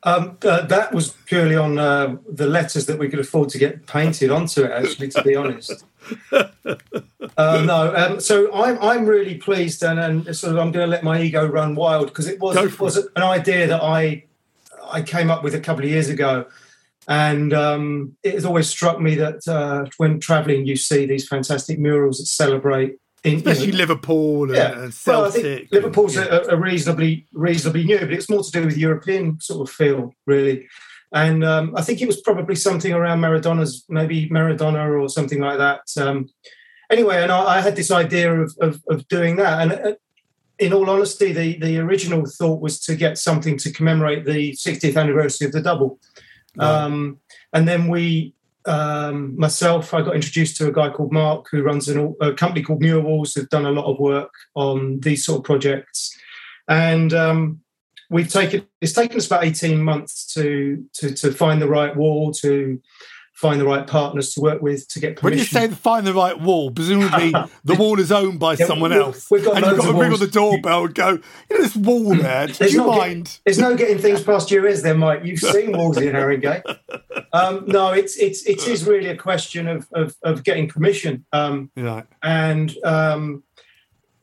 Um, 0.04 0.38
uh, 0.42 0.62
that 0.66 0.92
was 0.92 1.10
purely 1.26 1.56
on 1.56 1.78
uh, 1.78 2.16
the 2.30 2.46
letters 2.46 2.86
that 2.86 2.98
we 2.98 3.08
could 3.08 3.18
afford 3.18 3.48
to 3.50 3.58
get 3.58 3.86
painted 3.86 4.30
onto 4.30 4.62
it. 4.62 4.70
Actually, 4.70 5.08
to 5.08 5.22
be 5.22 5.34
honest. 5.34 5.84
Uh, 7.36 7.62
no, 7.64 7.94
um, 7.94 8.20
so 8.20 8.52
I'm 8.52 8.78
I'm 8.80 9.06
really 9.06 9.36
pleased, 9.36 9.82
and, 9.84 10.00
and 10.00 10.36
sort 10.36 10.54
of 10.54 10.58
I'm 10.58 10.72
going 10.72 10.84
to 10.86 10.90
let 10.90 11.04
my 11.04 11.20
ego 11.20 11.46
run 11.46 11.76
wild 11.76 12.06
because 12.08 12.26
it 12.26 12.40
was 12.40 12.56
it 12.56 12.80
was 12.80 12.96
an 12.96 13.22
idea 13.22 13.66
that 13.68 13.80
I 13.82 14.24
I 14.90 15.02
came 15.02 15.30
up 15.30 15.44
with 15.44 15.54
a 15.54 15.60
couple 15.60 15.84
of 15.84 15.90
years 15.90 16.08
ago, 16.08 16.46
and 17.06 17.52
um, 17.52 18.16
it 18.24 18.34
has 18.34 18.44
always 18.44 18.68
struck 18.68 19.00
me 19.00 19.14
that 19.16 19.46
uh, 19.46 19.88
when 19.98 20.18
travelling, 20.18 20.66
you 20.66 20.74
see 20.74 21.06
these 21.06 21.28
fantastic 21.28 21.78
murals 21.78 22.18
that 22.18 22.26
celebrate. 22.26 22.98
In, 23.24 23.38
you 23.38 23.44
know, 23.44 23.50
Especially 23.52 23.72
Liverpool 23.72 24.44
and, 24.44 24.54
yeah. 24.54 24.72
and 24.84 24.94
Well, 25.06 25.24
I 25.26 25.30
Celtic. 25.30 25.42
think 25.42 25.72
Liverpool's 25.72 26.16
Yeah. 26.16 26.24
a, 26.48 26.54
a 26.54 26.56
reasonably 26.56 27.26
reasonably 27.32 27.84
new, 27.84 27.98
but 28.00 28.12
it's 28.12 28.30
more 28.30 28.42
to 28.42 28.50
do 28.50 28.64
with 28.66 28.76
European 28.76 29.38
sort 29.40 29.68
of 29.68 29.74
feel, 29.74 30.12
really. 30.26 30.66
And 31.12 31.44
um, 31.44 31.74
I 31.76 31.82
think 31.82 32.02
it 32.02 32.06
was 32.06 32.20
probably 32.20 32.54
something 32.54 32.92
around 32.92 33.20
Maradona's, 33.20 33.84
maybe 33.88 34.28
Maradona 34.28 35.00
or 35.00 35.08
something 35.08 35.40
like 35.40 35.58
that. 35.58 35.80
Um, 35.96 36.28
anyway, 36.90 37.22
and 37.22 37.32
I, 37.32 37.58
I 37.58 37.60
had 37.60 37.76
this 37.76 37.90
idea 37.90 38.42
of, 38.42 38.54
of, 38.60 38.82
of 38.90 39.08
doing 39.08 39.36
that. 39.36 39.62
And 39.62 39.72
uh, 39.72 39.96
in 40.58 40.72
all 40.72 40.90
honesty, 40.90 41.32
the, 41.32 41.58
the 41.58 41.78
original 41.78 42.26
thought 42.26 42.60
was 42.60 42.80
to 42.80 42.96
get 42.96 43.16
something 43.16 43.56
to 43.58 43.72
commemorate 43.72 44.26
the 44.26 44.52
60th 44.52 44.96
anniversary 44.96 45.46
of 45.46 45.52
the 45.52 45.62
double. 45.62 45.98
Um, 46.58 47.20
and 47.52 47.68
then 47.68 47.88
we, 47.88 48.34
um, 48.66 49.38
myself, 49.38 49.94
I 49.94 50.02
got 50.02 50.16
introduced 50.16 50.56
to 50.56 50.66
a 50.66 50.72
guy 50.72 50.90
called 50.90 51.12
Mark 51.12 51.46
who 51.50 51.62
runs 51.62 51.88
an, 51.88 52.14
a 52.20 52.32
company 52.32 52.62
called 52.62 52.82
MurWalls 52.82 53.34
who've 53.34 53.48
done 53.48 53.66
a 53.66 53.70
lot 53.70 53.90
of 53.90 53.98
work 53.98 54.32
on 54.54 55.00
these 55.00 55.24
sort 55.24 55.38
of 55.38 55.44
projects. 55.44 56.18
And 56.66 57.14
um, 57.14 57.60
we've 58.10 58.30
taken 58.32 58.66
it's 58.80 58.92
taken 58.92 59.16
us 59.16 59.26
about 59.26 59.44
18 59.44 59.82
months 59.82 60.32
to, 60.34 60.84
to 60.94 61.14
to 61.14 61.32
find 61.32 61.60
the 61.62 61.68
right 61.68 61.94
wall, 61.96 62.32
to 62.34 62.80
find 63.34 63.60
the 63.60 63.64
right 63.64 63.86
partners 63.86 64.34
to 64.34 64.40
work 64.40 64.60
with, 64.60 64.88
to 64.88 64.98
get 64.98 65.14
permission. 65.16 65.38
When 65.60 65.62
you 65.68 65.68
say 65.70 65.80
find 65.80 66.04
the 66.04 66.12
right 66.12 66.36
wall, 66.40 66.72
presumably 66.72 67.32
the 67.64 67.74
wall 67.76 68.00
is 68.00 68.10
owned 68.10 68.40
by 68.40 68.54
Yeah, 68.54 68.66
someone 68.66 68.92
else. 68.92 69.30
we've 69.30 69.44
got 69.44 69.58
and 69.58 69.64
you've 69.66 69.78
got 69.78 69.92
to 69.92 69.96
ring 69.96 70.12
on 70.12 70.18
the 70.18 70.26
doorbell 70.26 70.86
and 70.86 70.94
go, 70.94 71.08
you 71.10 71.56
know, 71.56 71.62
this 71.62 71.76
wall 71.76 72.16
there, 72.16 72.48
do 72.48 72.64
you 72.66 72.78
no 72.78 72.90
get- 72.90 72.98
mind? 72.98 73.38
there's 73.44 73.58
no 73.60 73.76
getting 73.76 73.98
things 73.98 74.24
past 74.24 74.50
you, 74.50 74.66
is 74.66 74.82
there, 74.82 74.94
Mike? 74.96 75.20
You've 75.24 75.38
seen 75.38 75.70
walls 75.76 75.98
in 75.98 76.12
Haringey. 76.14 76.62
Um, 77.30 77.64
no, 77.66 77.92
it's 77.92 78.16
it's 78.16 78.46
it 78.46 78.66
is 78.68 78.86
really 78.86 79.08
a 79.10 79.16
question 79.16 79.68
of 79.68 79.86
of, 79.92 80.16
of 80.22 80.44
getting 80.44 80.66
permission. 80.66 81.26
Um, 81.32 81.70
Right. 81.76 82.06
and 82.22 82.74
um, 82.84 83.42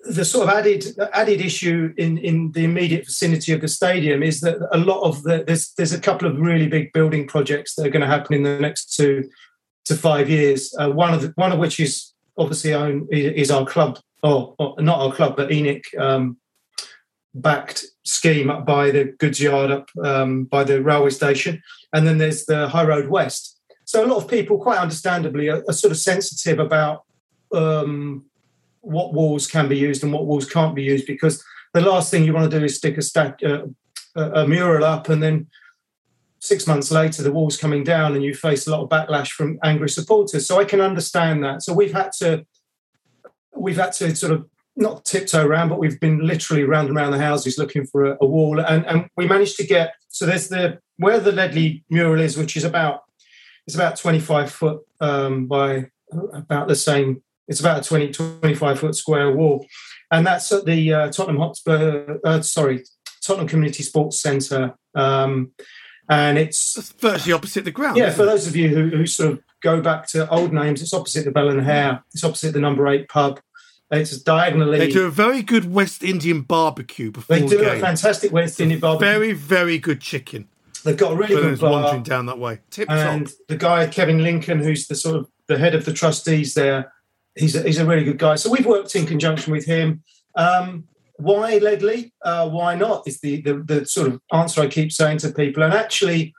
the 0.06 0.26
sort 0.26 0.48
of 0.48 0.56
added 0.56 0.86
added 1.14 1.42
issue 1.42 1.94
in, 1.98 2.18
in 2.20 2.52
the 2.52 2.64
immediate 2.64 3.06
vicinity 3.06 3.52
of 3.54 3.62
the 3.62 3.68
stadium 3.68 4.22
is 4.22 4.42
that 4.42 4.58
a 4.72 4.78
lot 4.78 5.02
of 5.02 5.24
the 5.24 5.44
there's 5.46 5.74
there's 5.74 5.94
a 5.94 6.00
couple 6.00 6.28
of 6.28 6.40
really 6.40 6.68
big 6.68 6.94
building 6.94 7.28
projects 7.28 7.76
that 7.76 7.86
are 7.86 7.90
going 7.90 8.02
to 8.02 8.08
happen 8.08 8.36
in 8.36 8.44
the 8.44 8.60
next 8.60 8.96
two 8.96 9.30
to 9.86 9.96
five 9.96 10.30
years. 10.30 10.74
Uh, 10.80 10.90
one 10.90 11.14
of 11.14 11.22
the, 11.22 11.34
one 11.36 11.52
of 11.52 11.60
which 11.60 11.80
is 11.80 12.14
obviously 12.38 12.74
own 12.74 13.08
is 13.12 13.52
our 13.52 13.66
club, 13.66 14.00
or, 14.24 14.56
or 14.60 14.76
not 14.80 15.00
our 15.00 15.14
club, 15.14 15.36
but 15.36 15.50
ENIC 15.50 15.98
um, 16.00 16.38
backed 17.34 17.86
scheme 18.04 18.50
up 18.50 18.66
by 18.66 18.92
the 18.92 19.06
goods 19.20 19.40
yard 19.40 19.72
up 19.72 19.90
um, 20.04 20.46
by 20.46 20.64
the 20.64 20.82
railway 20.82 21.10
station, 21.10 21.62
and 21.94 22.06
then 22.06 22.18
there's 22.18 22.46
the 22.46 22.68
High 22.68 22.86
Road 22.86 23.08
West. 23.08 23.60
so 23.86 24.06
a 24.06 24.08
lot 24.08 24.18
of 24.18 24.28
people, 24.28 24.60
quite 24.60 24.80
understandably, 24.80 25.50
are, 25.50 25.64
are 25.68 25.74
sort 25.74 25.92
of 25.92 25.98
sensitive 25.98 26.60
about 26.60 27.04
um, 27.54 28.26
what 28.86 29.14
walls 29.14 29.48
can 29.48 29.68
be 29.68 29.78
used 29.78 30.04
and 30.04 30.14
what 30.14 30.26
walls 30.26 30.50
can't 30.50 30.76
be 30.76 30.84
used 30.84 31.06
because 31.08 31.44
the 31.74 31.82
last 31.82 32.12
thing 32.12 32.24
you 32.24 32.34
want 32.34 32.50
to 32.50 32.60
do 32.60 32.64
is 32.64 32.76
stick 32.76 32.98
a, 32.98 33.02
stat, 33.02 33.40
uh, 33.44 33.64
a 34.16 34.48
mural 34.48 34.86
up 34.86 35.10
and 35.10 35.22
then 35.22 35.48
six 36.40 36.68
months 36.68 36.92
later 36.92 37.24
the 37.24 37.32
wall's 37.32 37.58
coming 37.58 37.84
down 37.84 38.14
and 38.14 38.24
you 38.24 38.34
face 38.34 38.68
a 38.68 38.72
lot 38.72 38.82
of 38.82 38.90
backlash 38.90 39.30
from 39.32 39.60
angry 39.64 39.90
supporters. 39.90 40.48
So 40.48 40.60
I 40.60 40.66
can 40.66 40.80
understand 40.80 41.44
that. 41.44 41.64
So 41.64 41.74
we've 41.74 41.94
had 41.94 42.12
to 42.20 42.46
we've 43.56 43.78
had 43.78 43.94
to 43.94 44.16
sort 44.16 44.34
of 44.34 44.46
not 44.76 45.06
tiptoe 45.06 45.46
around, 45.46 45.70
but 45.70 45.80
we've 45.80 46.00
been 46.00 46.20
literally 46.20 46.64
round 46.64 46.90
and 46.90 46.98
around 46.98 47.12
the 47.12 47.20
houses 47.20 47.58
looking 47.58 47.86
for 47.86 48.06
a, 48.06 48.18
a 48.22 48.26
wall, 48.26 48.60
and, 48.60 48.86
and 48.86 49.10
we 49.16 49.28
managed 49.28 49.58
to 49.58 49.66
get. 49.66 49.96
So 50.10 50.26
there's 50.26 50.50
the 50.50 50.80
where 50.98 51.20
the 51.20 51.32
Ledley 51.32 51.84
mural 51.90 52.22
is, 52.22 52.38
which 52.38 52.58
is 52.58 52.64
about 52.64 53.02
it's 53.66 53.76
about 53.76 53.98
25 53.98 54.52
foot 54.52 54.82
um, 55.00 55.48
by 55.48 55.90
about 56.34 56.68
the 56.68 56.76
same. 56.76 57.22
It's 57.48 57.60
about 57.60 57.80
a 57.80 57.88
20 57.88 58.12
25 58.12 58.80
foot 58.80 58.96
square 58.96 59.32
wall, 59.32 59.66
and 60.12 60.26
that's 60.26 60.52
at 60.52 60.66
the 60.66 60.94
uh, 60.94 61.12
Tottenham 61.12 61.38
Hotspur. 61.38 62.20
Uh, 62.24 62.42
sorry, 62.42 62.84
Tottenham 63.22 63.48
Community 63.48 63.84
Sports 63.84 64.22
Centre. 64.22 64.76
Um, 64.94 65.52
and 66.10 66.38
it's 66.38 66.92
virtually 67.00 67.34
opposite 67.34 67.66
the 67.66 67.72
ground. 67.72 67.98
yeah, 67.98 68.12
for 68.12 68.26
those 68.26 68.48
of 68.48 68.56
you 68.56 68.70
who, 68.70 68.90
who 68.90 69.08
sort 69.08 69.34
of 69.34 69.40
go 69.62 69.82
back 69.82 70.08
to 70.10 70.30
old 70.30 70.54
names, 70.54 70.82
it's 70.82 70.94
opposite 70.94 71.26
the 71.26 71.32
Bell 71.32 71.50
and 71.50 71.62
Hare. 71.62 72.04
It's 72.14 72.24
opposite 72.24 72.54
the 72.54 72.60
number 72.60 72.88
eight 72.88 73.10
pub. 73.10 73.40
It's 73.92 74.18
diagonally. 74.22 74.80
They 74.80 74.92
do 74.92 75.06
a 75.06 75.12
very 75.12 75.42
good 75.42 75.72
West 75.72 76.04
Indian 76.04 76.42
barbecue 76.42 77.12
before 77.12 77.36
They 77.36 77.46
do 77.46 77.58
the 77.58 77.74
a 77.74 77.80
fantastic 77.80 78.32
West 78.32 78.60
Indian 78.60 78.80
barbecue. 78.80 79.08
Very, 79.08 79.32
very 79.34 79.78
good 79.78 80.02
chicken. 80.02 80.48
They've 80.84 80.98
got 80.98 81.14
a 81.14 81.16
really 81.16 81.36
good 81.36 81.60
bar. 81.60 81.72
wandering 81.72 82.04
down 82.04 82.26
that 82.28 82.38
way. 82.38 82.60
Tip 82.70 82.90
and 82.90 83.28
top. 83.28 83.36
the 83.48 83.58
guy 83.58 83.88
Kevin 83.88 84.22
Lincoln, 84.22 84.60
who's 84.60 84.88
the 84.88 84.96
sort 84.96 85.16
of 85.16 85.28
the 85.48 85.58
head 85.58 85.76
of 85.76 85.86
the 85.86 85.94
trustees 85.94 86.54
there, 86.54 86.94
he's 87.36 87.56
a, 87.56 87.64
he's 87.64 87.80
a 87.80 87.86
really 87.86 88.04
good 88.04 88.18
guy. 88.18 88.36
So 88.36 88.50
we've 88.50 88.66
worked 88.66 88.96
in 88.96 89.06
conjunction 89.06 89.54
with 89.54 89.66
him. 89.66 90.04
Um, 90.36 90.86
why 91.18 91.58
Ledley? 91.58 92.14
Uh, 92.24 92.50
why 92.50 92.76
not? 92.76 93.08
Is 93.08 93.20
the, 93.22 93.42
the 93.42 93.54
the 93.64 93.86
sort 93.86 94.08
of 94.08 94.22
answer 94.34 94.62
I 94.62 94.68
keep 94.68 94.92
saying 94.92 95.20
to 95.20 95.32
people. 95.32 95.64
And 95.64 95.74
actually, 95.74 96.34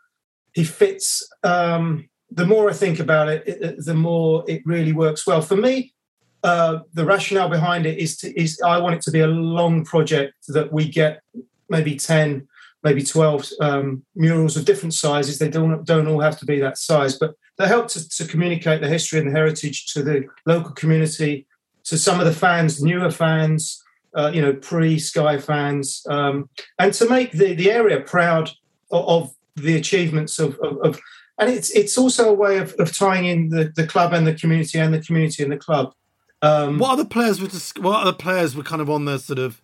he 0.52 0.64
fits. 0.64 1.26
Um, 1.42 2.08
the 2.30 2.46
more 2.46 2.68
I 2.68 2.72
think 2.72 2.98
about 2.98 3.28
it, 3.28 3.46
it, 3.46 3.84
the 3.84 3.94
more 3.94 4.44
it 4.48 4.62
really 4.66 4.92
works 4.92 5.26
well 5.26 5.40
for 5.40 5.56
me. 5.56 5.94
Uh, 6.42 6.80
the 6.92 7.04
rationale 7.04 7.48
behind 7.48 7.86
it 7.86 7.98
is 7.98 8.16
to, 8.18 8.40
is 8.40 8.60
I 8.60 8.78
want 8.78 8.96
it 8.96 9.02
to 9.02 9.10
be 9.10 9.20
a 9.20 9.26
long 9.26 9.84
project 9.84 10.34
that 10.48 10.72
we 10.72 10.88
get 10.88 11.22
maybe 11.68 11.96
ten 11.96 12.48
maybe 12.86 13.02
12 13.02 13.50
um, 13.60 14.04
murals 14.14 14.56
of 14.56 14.64
different 14.64 14.94
sizes. 14.94 15.40
They 15.40 15.48
don't, 15.48 15.84
don't 15.84 16.06
all 16.06 16.20
have 16.20 16.38
to 16.38 16.46
be 16.46 16.60
that 16.60 16.78
size, 16.78 17.18
but 17.18 17.34
they 17.58 17.66
help 17.66 17.88
to, 17.88 18.08
to 18.08 18.24
communicate 18.28 18.80
the 18.80 18.88
history 18.88 19.18
and 19.18 19.26
the 19.28 19.32
heritage 19.32 19.92
to 19.92 20.04
the 20.04 20.24
local 20.46 20.70
community, 20.70 21.48
to 21.82 21.98
some 21.98 22.20
of 22.20 22.26
the 22.26 22.32
fans, 22.32 22.80
newer 22.80 23.10
fans, 23.10 23.82
uh, 24.14 24.30
you 24.32 24.40
know, 24.40 24.52
pre-Sky 24.52 25.36
fans, 25.38 26.06
um, 26.08 26.48
and 26.78 26.94
to 26.94 27.08
make 27.08 27.32
the, 27.32 27.54
the 27.54 27.72
area 27.72 28.00
proud 28.00 28.52
of, 28.92 29.08
of 29.08 29.34
the 29.56 29.74
achievements 29.74 30.38
of, 30.38 30.56
of, 30.60 30.78
of 30.78 31.00
and 31.38 31.50
it's 31.50 31.70
it's 31.70 31.98
also 31.98 32.30
a 32.30 32.32
way 32.32 32.58
of, 32.58 32.72
of 32.78 32.96
tying 32.96 33.26
in 33.26 33.48
the, 33.48 33.72
the 33.74 33.86
club 33.86 34.12
and 34.12 34.26
the 34.26 34.34
community 34.34 34.78
and 34.78 34.94
the 34.94 35.00
community 35.00 35.42
and 35.42 35.52
the 35.52 35.56
club. 35.56 35.92
Um, 36.40 36.78
What 36.78 36.92
other 36.92 37.04
players 37.04 37.40
were 37.40 37.48
dis- 37.48 37.74
what 37.78 38.00
other 38.02 38.12
players 38.12 38.54
were 38.54 38.62
kind 38.62 38.80
of 38.80 38.88
on 38.88 39.06
the 39.06 39.18
sort 39.18 39.38
of 39.38 39.60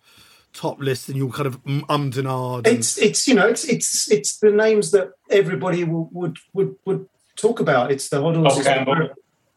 top 0.53 0.79
list 0.79 1.09
and 1.09 1.17
you 1.17 1.27
were 1.27 1.33
kind 1.33 1.47
of 1.47 1.63
mm, 1.63 1.81
ummed 1.87 2.17
and 2.17 2.27
ahed? 2.27 2.67
it's 2.67 2.97
it's 2.97 3.27
you 3.27 3.33
know 3.33 3.47
it's 3.47 3.65
it's 3.65 4.09
it's 4.11 4.37
the 4.39 4.51
names 4.51 4.91
that 4.91 5.11
everybody 5.29 5.83
will, 5.83 6.09
would 6.11 6.37
would 6.53 6.75
would 6.85 7.07
talk 7.35 7.59
about. 7.59 7.91
It's 7.91 8.09
the 8.09 8.17
Hoddles. 8.21 8.49
Paul 8.53 8.63
Campbell. 8.63 9.09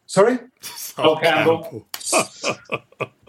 Sorry, 0.05 0.39
Paul 0.95 1.17
Campbell. 1.19 1.87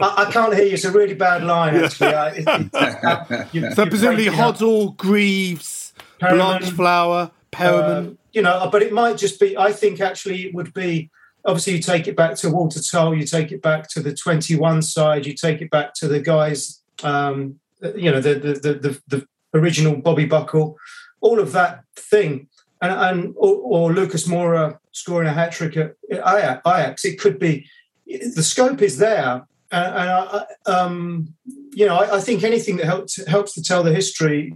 I, 0.01 0.27
I 0.27 0.31
can't 0.31 0.55
hear 0.55 0.65
you. 0.65 0.75
It's 0.75 0.85
a 0.85 0.93
really 0.93 1.15
bad 1.15 1.43
line. 1.45 1.75
Actually, 1.77 2.15
I, 2.15 2.29
it, 2.31 2.45
it, 2.73 3.49
you- 3.55 3.71
So 3.73 3.87
presumably. 3.87 4.27
Hoddle, 4.27 4.97
Greaves, 4.97 5.93
Perryman, 6.21 6.59
Blanchflower, 6.61 7.31
Perryman. 7.51 8.07
uh, 8.07 8.15
you 8.33 8.43
know, 8.43 8.69
but 8.71 8.83
it 8.83 8.93
might 8.93 9.17
just 9.17 9.41
be. 9.41 9.57
I 9.57 9.73
think 9.73 10.01
actually 10.01 10.47
it 10.47 10.55
would 10.55 10.73
be. 10.73 11.11
Obviously, 11.45 11.75
you 11.75 11.83
take 11.83 12.07
it 12.09 12.17
back 12.17 12.35
to 12.37 12.51
Walter 12.51 12.81
Tull, 12.83 13.15
you 13.15 13.25
take 13.25 13.53
it 13.53 13.63
back 13.63 13.89
to 13.91 14.01
the 14.01 14.15
twenty-one 14.15 14.83
side, 14.83 15.27
you 15.27 15.35
take 15.35 15.61
it 15.61 15.71
back 15.71 15.95
to 15.95 16.07
the 16.09 16.21
guys. 16.21 16.78
Um, 17.03 17.61
you 17.95 18.11
know, 18.11 18.21
the 18.21 18.35
the 18.35 18.75
the, 18.75 19.01
the, 19.07 19.29
original 19.55 19.97
Bobby 19.97 20.27
Buckle, 20.27 20.77
all 21.21 21.41
of 21.41 21.53
that 21.53 21.83
thing, 21.97 22.49
and, 22.83 22.93
and 22.93 23.35
or, 23.37 23.55
or 23.55 23.93
Lucas 23.93 24.29
Moura 24.29 24.79
scoring 24.93 25.29
a 25.29 25.33
hat 25.33 25.53
trick 25.53 25.77
at 25.77 25.95
Ajax. 26.11 27.05
It 27.05 27.19
could 27.19 27.39
be. 27.39 27.67
The 28.07 28.43
scope 28.43 28.83
is 28.83 28.99
there, 28.99 29.47
and, 29.71 29.95
and 29.95 30.11
I, 30.11 30.45
um, 30.67 31.35
you 31.73 31.87
know, 31.87 31.97
I, 31.97 32.17
I 32.17 32.21
think 32.21 32.43
anything 32.43 32.77
that 32.77 32.87
helps 32.87 33.25
helps 33.27 33.55
to 33.55 33.63
tell 33.63 33.83
the 33.83 33.93
history, 33.93 34.55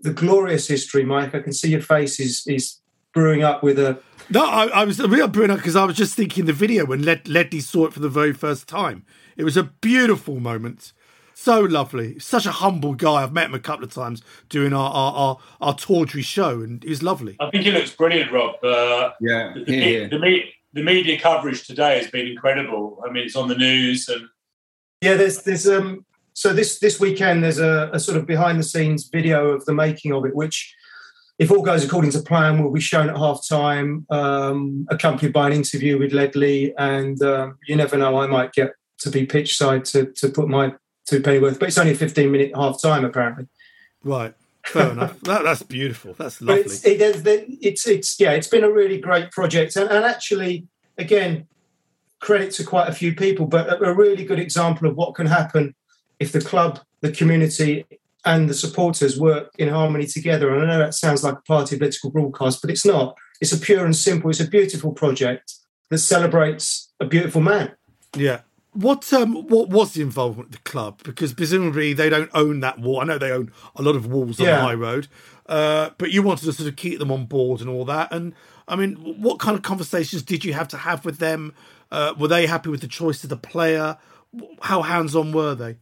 the 0.00 0.12
glorious 0.12 0.66
history, 0.66 1.04
Mike. 1.04 1.34
I 1.34 1.40
can 1.40 1.52
see 1.52 1.70
your 1.70 1.82
face 1.82 2.20
is 2.20 2.46
is 2.46 2.80
brewing 3.12 3.42
up 3.42 3.62
with 3.62 3.78
a. 3.78 3.98
No, 4.28 4.44
I, 4.44 4.66
I 4.66 4.84
was 4.84 5.00
really 5.00 5.22
up 5.22 5.32
because 5.32 5.76
I 5.76 5.84
was 5.84 5.96
just 5.96 6.14
thinking 6.14 6.44
the 6.44 6.52
video 6.52 6.86
when 6.86 7.02
Led- 7.02 7.28
Ledley 7.28 7.60
saw 7.60 7.86
it 7.86 7.92
for 7.92 8.00
the 8.00 8.08
very 8.08 8.32
first 8.32 8.68
time. 8.68 9.04
It 9.36 9.44
was 9.44 9.56
a 9.56 9.64
beautiful 9.64 10.38
moment. 10.38 10.92
So 11.42 11.60
lovely. 11.60 12.18
Such 12.18 12.44
a 12.44 12.50
humble 12.50 12.92
guy. 12.92 13.22
I've 13.22 13.32
met 13.32 13.46
him 13.46 13.54
a 13.54 13.58
couple 13.58 13.82
of 13.82 13.94
times 13.94 14.22
doing 14.50 14.74
our 14.74 14.90
our, 14.92 15.12
our, 15.14 15.38
our 15.62 15.74
tawdry 15.74 16.20
show 16.20 16.60
and 16.60 16.82
he 16.82 16.90
was 16.90 17.02
lovely. 17.02 17.38
I 17.40 17.48
think 17.48 17.64
he 17.64 17.70
looks 17.70 17.96
brilliant, 17.96 18.30
Rob. 18.30 18.62
Uh, 18.62 19.12
Yeah, 19.22 19.54
the, 19.54 19.64
here, 19.72 19.82
here. 19.82 20.08
the, 20.10 20.18
me- 20.18 20.52
the 20.74 20.82
media 20.82 21.18
coverage 21.18 21.66
today 21.66 21.96
has 21.96 22.10
been 22.10 22.26
incredible. 22.26 23.02
I 23.02 23.10
mean, 23.10 23.24
it's 23.24 23.36
on 23.36 23.48
the 23.48 23.54
news, 23.54 24.06
and 24.10 24.28
Yeah, 25.00 25.14
there's 25.14 25.42
there's 25.42 25.66
um. 25.66 26.04
So 26.34 26.52
this 26.52 26.78
this 26.78 27.00
weekend 27.00 27.42
there's 27.42 27.58
a, 27.58 27.88
a 27.90 27.98
sort 27.98 28.18
of 28.18 28.26
behind 28.26 28.58
the 28.58 28.62
scenes 28.64 29.08
video 29.08 29.48
of 29.48 29.64
the 29.64 29.72
making 29.72 30.12
of 30.12 30.26
it, 30.26 30.36
which, 30.36 30.74
if 31.38 31.50
all 31.50 31.62
goes 31.62 31.82
according 31.82 32.10
to 32.10 32.20
plan, 32.20 32.62
will 32.62 32.70
be 32.70 32.80
shown 32.80 33.08
at 33.08 33.16
half 33.16 33.48
time, 33.48 34.04
um, 34.10 34.86
accompanied 34.90 35.32
by 35.32 35.46
an 35.46 35.54
interview 35.54 35.98
with 35.98 36.12
Ledley. 36.12 36.74
And 36.76 37.20
um, 37.22 37.56
you 37.66 37.76
never 37.76 37.96
know, 37.96 38.20
I 38.20 38.26
might 38.26 38.52
get 38.52 38.72
to 38.98 39.08
be 39.10 39.24
pitch 39.24 39.56
side 39.56 39.86
to 39.86 40.12
to 40.16 40.28
put 40.28 40.46
my 40.46 40.74
two 41.10 41.22
penny 41.22 41.38
worth. 41.38 41.58
But 41.58 41.68
it's 41.68 41.78
only 41.78 41.92
a 41.92 41.96
15 41.96 42.30
minute 42.30 42.52
half 42.54 42.80
time 42.80 43.04
apparently. 43.04 43.46
Right. 44.02 44.34
Fair 44.64 44.90
enough. 44.92 45.20
That, 45.20 45.44
that's 45.44 45.62
beautiful. 45.62 46.14
That's 46.14 46.38
but 46.38 46.46
lovely. 46.46 46.62
it's, 46.62 46.84
it, 46.84 47.58
it's 47.60 47.86
it's 47.86 48.20
yeah, 48.20 48.32
it's 48.32 48.48
been 48.48 48.64
a 48.64 48.70
really 48.70 48.98
great 48.98 49.30
project, 49.30 49.76
and, 49.76 49.90
and 49.90 50.04
actually, 50.04 50.66
again, 50.98 51.46
credit 52.20 52.52
to 52.52 52.64
quite 52.64 52.88
a 52.88 52.92
few 52.92 53.14
people, 53.14 53.46
but 53.46 53.68
a, 53.68 53.90
a 53.90 53.94
really 53.94 54.24
good 54.24 54.38
example 54.38 54.88
of 54.88 54.96
what 54.96 55.14
can 55.14 55.26
happen 55.26 55.74
if 56.18 56.32
the 56.32 56.40
club, 56.40 56.80
the 57.00 57.10
community, 57.10 57.86
and 58.24 58.48
the 58.48 58.54
supporters 58.54 59.18
work 59.18 59.50
in 59.58 59.68
harmony 59.68 60.06
together. 60.06 60.52
And 60.52 60.62
I 60.62 60.66
know 60.66 60.78
that 60.78 60.94
sounds 60.94 61.24
like 61.24 61.34
a 61.34 61.42
party 61.42 61.78
political 61.78 62.10
broadcast, 62.10 62.60
but 62.60 62.70
it's 62.70 62.84
not. 62.84 63.16
It's 63.40 63.52
a 63.52 63.58
pure 63.58 63.86
and 63.86 63.96
simple. 63.96 64.28
It's 64.28 64.40
a 64.40 64.46
beautiful 64.46 64.92
project 64.92 65.54
that 65.88 65.98
celebrates 65.98 66.92
a 67.00 67.06
beautiful 67.06 67.40
man. 67.40 67.72
Yeah. 68.14 68.40
What 68.72 69.12
um 69.12 69.48
what 69.48 69.68
was 69.68 69.94
the 69.94 70.02
involvement 70.02 70.48
of 70.48 70.52
the 70.52 70.70
club? 70.70 71.02
Because 71.02 71.32
presumably 71.32 71.92
they 71.92 72.08
don't 72.08 72.30
own 72.34 72.60
that 72.60 72.78
wall. 72.78 73.00
I 73.00 73.04
know 73.04 73.18
they 73.18 73.32
own 73.32 73.50
a 73.74 73.82
lot 73.82 73.96
of 73.96 74.06
walls 74.06 74.38
on 74.40 74.46
Yeah. 74.46 74.60
High 74.60 74.74
Road, 74.74 75.08
uh, 75.46 75.90
but 75.98 76.12
you 76.12 76.22
wanted 76.22 76.44
to 76.44 76.52
sort 76.52 76.68
of 76.68 76.76
keep 76.76 76.98
them 77.00 77.10
on 77.10 77.26
board 77.26 77.60
and 77.60 77.68
all 77.68 77.84
that. 77.86 78.12
And 78.12 78.32
I 78.68 78.76
mean, 78.76 78.94
what 79.20 79.40
kind 79.40 79.56
of 79.56 79.62
conversations 79.62 80.22
did 80.22 80.44
you 80.44 80.52
have 80.52 80.68
to 80.68 80.76
have 80.76 81.04
with 81.04 81.18
them? 81.18 81.52
Uh, 81.90 82.14
were 82.16 82.28
they 82.28 82.46
happy 82.46 82.70
with 82.70 82.80
the 82.80 82.86
choice 82.86 83.24
of 83.24 83.30
the 83.30 83.36
player? 83.36 83.98
How 84.62 84.82
hands 84.82 85.16
on 85.16 85.32
were 85.32 85.56
they? 85.56 85.76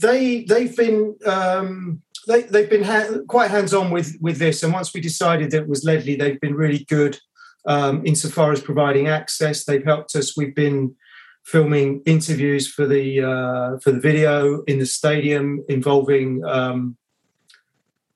they 0.00 0.42
they've 0.44 0.76
been 0.76 1.16
um, 1.26 2.02
they 2.26 2.42
they've 2.42 2.70
been 2.70 2.84
ha- 2.84 3.18
quite 3.28 3.50
hands 3.50 3.74
on 3.74 3.90
with 3.90 4.16
with 4.20 4.38
this. 4.38 4.62
And 4.62 4.72
once 4.72 4.92
we 4.92 5.00
decided 5.00 5.50
that 5.52 5.62
it 5.62 5.68
was 5.68 5.84
Ledley, 5.84 6.16
they've 6.16 6.40
been 6.40 6.54
really 6.54 6.84
good 6.84 7.18
um, 7.66 8.04
insofar 8.06 8.52
as 8.52 8.60
providing 8.60 9.08
access. 9.08 9.64
They've 9.64 9.84
helped 9.84 10.14
us. 10.16 10.36
We've 10.36 10.54
been 10.54 10.94
filming 11.50 12.02
interviews 12.04 12.70
for 12.70 12.86
the 12.86 13.22
uh, 13.22 13.78
for 13.78 13.92
the 13.92 14.00
video 14.00 14.62
in 14.64 14.78
the 14.78 14.86
stadium 14.86 15.64
involving. 15.68 16.44
Um, 16.44 16.96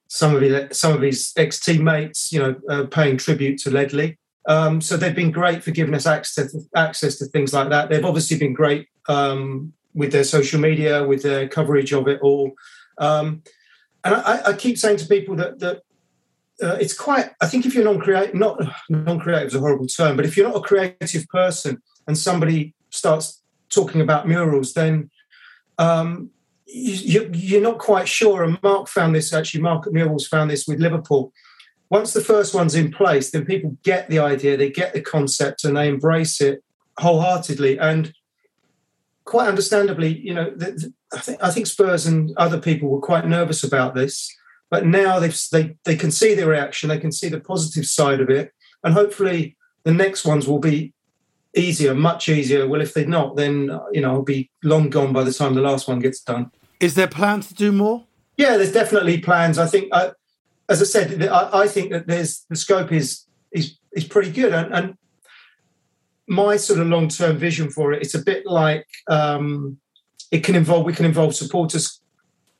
some 0.08 0.36
of 0.36 0.42
his 0.42 0.76
some 0.76 0.92
of 0.92 1.00
his 1.00 1.32
ex 1.38 1.58
teammates, 1.58 2.32
you 2.32 2.38
know, 2.38 2.54
uh, 2.68 2.84
paying 2.84 3.16
tribute 3.16 3.58
to 3.60 3.70
Ledley. 3.70 4.18
Um, 4.46 4.80
so 4.82 4.96
they've 4.96 5.14
been 5.14 5.30
great 5.30 5.64
for 5.64 5.70
giving 5.70 5.94
us 5.94 6.06
access 6.06 6.54
access 6.76 7.16
to 7.16 7.24
things 7.26 7.54
like 7.54 7.70
that. 7.70 7.88
They've 7.88 8.04
obviously 8.04 8.38
been 8.38 8.52
great 8.52 8.88
um, 9.08 9.72
with 9.94 10.12
their 10.12 10.24
social 10.24 10.60
media, 10.60 11.06
with 11.06 11.22
their 11.22 11.48
coverage 11.48 11.92
of 11.94 12.08
it 12.08 12.20
all. 12.20 12.52
Um, 12.98 13.42
and 14.04 14.14
I, 14.16 14.42
I 14.48 14.52
keep 14.52 14.76
saying 14.76 14.98
to 14.98 15.06
people 15.06 15.36
that 15.36 15.58
that 15.60 15.76
uh, 16.62 16.76
it's 16.78 16.92
quite. 16.94 17.30
I 17.40 17.46
think 17.46 17.64
if 17.64 17.74
you're 17.74 17.84
non-creative, 17.84 18.34
not 18.34 18.60
non-creative 18.90 19.48
is 19.48 19.54
a 19.54 19.60
horrible 19.60 19.86
term, 19.86 20.16
but 20.16 20.26
if 20.26 20.36
you're 20.36 20.48
not 20.48 20.58
a 20.58 20.60
creative 20.60 21.26
person 21.28 21.80
and 22.06 22.18
somebody 22.18 22.74
starts 22.92 23.42
talking 23.68 24.00
about 24.00 24.28
murals, 24.28 24.74
then 24.74 25.10
um, 25.78 26.30
you, 26.66 27.28
you're 27.32 27.60
not 27.60 27.78
quite 27.78 28.08
sure. 28.08 28.44
And 28.44 28.62
Mark 28.62 28.88
found 28.88 29.14
this 29.14 29.32
actually. 29.32 29.62
Mark 29.62 29.90
Murals 29.92 30.28
found 30.28 30.50
this 30.50 30.66
with 30.68 30.78
Liverpool 30.78 31.32
once 31.92 32.14
the 32.14 32.22
first 32.22 32.54
one's 32.54 32.74
in 32.74 32.90
place, 32.90 33.30
then 33.30 33.44
people 33.44 33.76
get 33.82 34.08
the 34.08 34.18
idea, 34.18 34.56
they 34.56 34.70
get 34.70 34.94
the 34.94 35.00
concept, 35.02 35.62
and 35.62 35.76
they 35.76 35.88
embrace 35.88 36.40
it 36.40 36.64
wholeheartedly. 36.98 37.78
And 37.78 38.14
quite 39.24 39.46
understandably, 39.46 40.18
you 40.18 40.32
know, 40.32 40.50
the, 40.56 40.72
the, 40.72 40.92
I, 41.12 41.20
think, 41.20 41.44
I 41.44 41.50
think 41.50 41.66
Spurs 41.66 42.06
and 42.06 42.34
other 42.38 42.58
people 42.58 42.88
were 42.88 43.02
quite 43.02 43.26
nervous 43.26 43.62
about 43.62 43.94
this, 43.94 44.34
but 44.70 44.86
now 44.86 45.18
they 45.18 45.28
they 45.52 45.76
they 45.84 45.96
can 45.96 46.10
see 46.10 46.32
the 46.34 46.46
reaction, 46.46 46.88
they 46.88 46.98
can 46.98 47.12
see 47.12 47.28
the 47.28 47.40
positive 47.40 47.84
side 47.84 48.22
of 48.22 48.30
it, 48.30 48.54
and 48.82 48.94
hopefully 48.94 49.58
the 49.84 49.92
next 49.92 50.24
ones 50.24 50.48
will 50.48 50.60
be 50.60 50.94
easier, 51.54 51.94
much 51.94 52.28
easier. 52.28 52.66
Well, 52.66 52.80
if 52.80 52.94
they're 52.94 53.06
not, 53.06 53.36
then 53.36 53.70
you 53.92 54.00
know, 54.00 54.12
I'll 54.12 54.22
be 54.22 54.50
long 54.62 54.90
gone 54.90 55.12
by 55.12 55.24
the 55.24 55.32
time 55.32 55.54
the 55.54 55.60
last 55.60 55.88
one 55.88 56.00
gets 56.00 56.20
done. 56.20 56.50
Is 56.80 56.94
there 56.94 57.06
plans 57.06 57.48
to 57.48 57.54
do 57.54 57.72
more? 57.72 58.04
Yeah, 58.36 58.56
there's 58.56 58.72
definitely 58.72 59.18
plans. 59.18 59.58
I 59.58 59.66
think, 59.66 59.88
uh, 59.92 60.10
as 60.68 60.80
I 60.80 60.84
said, 60.84 61.22
I, 61.28 61.60
I, 61.60 61.68
think 61.68 61.92
that 61.92 62.06
there's 62.06 62.44
the 62.48 62.56
scope 62.56 62.92
is 62.92 63.26
is 63.52 63.76
is 63.92 64.04
pretty 64.04 64.32
good, 64.32 64.52
and, 64.52 64.72
and 64.74 64.96
my 66.26 66.56
sort 66.56 66.80
of 66.80 66.86
long 66.86 67.08
term 67.08 67.36
vision 67.36 67.70
for 67.70 67.92
it, 67.92 68.02
it's 68.02 68.14
a 68.14 68.22
bit 68.22 68.46
like 68.46 68.86
um, 69.08 69.78
it 70.30 70.42
can 70.42 70.54
involve. 70.54 70.86
We 70.86 70.94
can 70.94 71.04
involve 71.04 71.34
supporters 71.34 72.00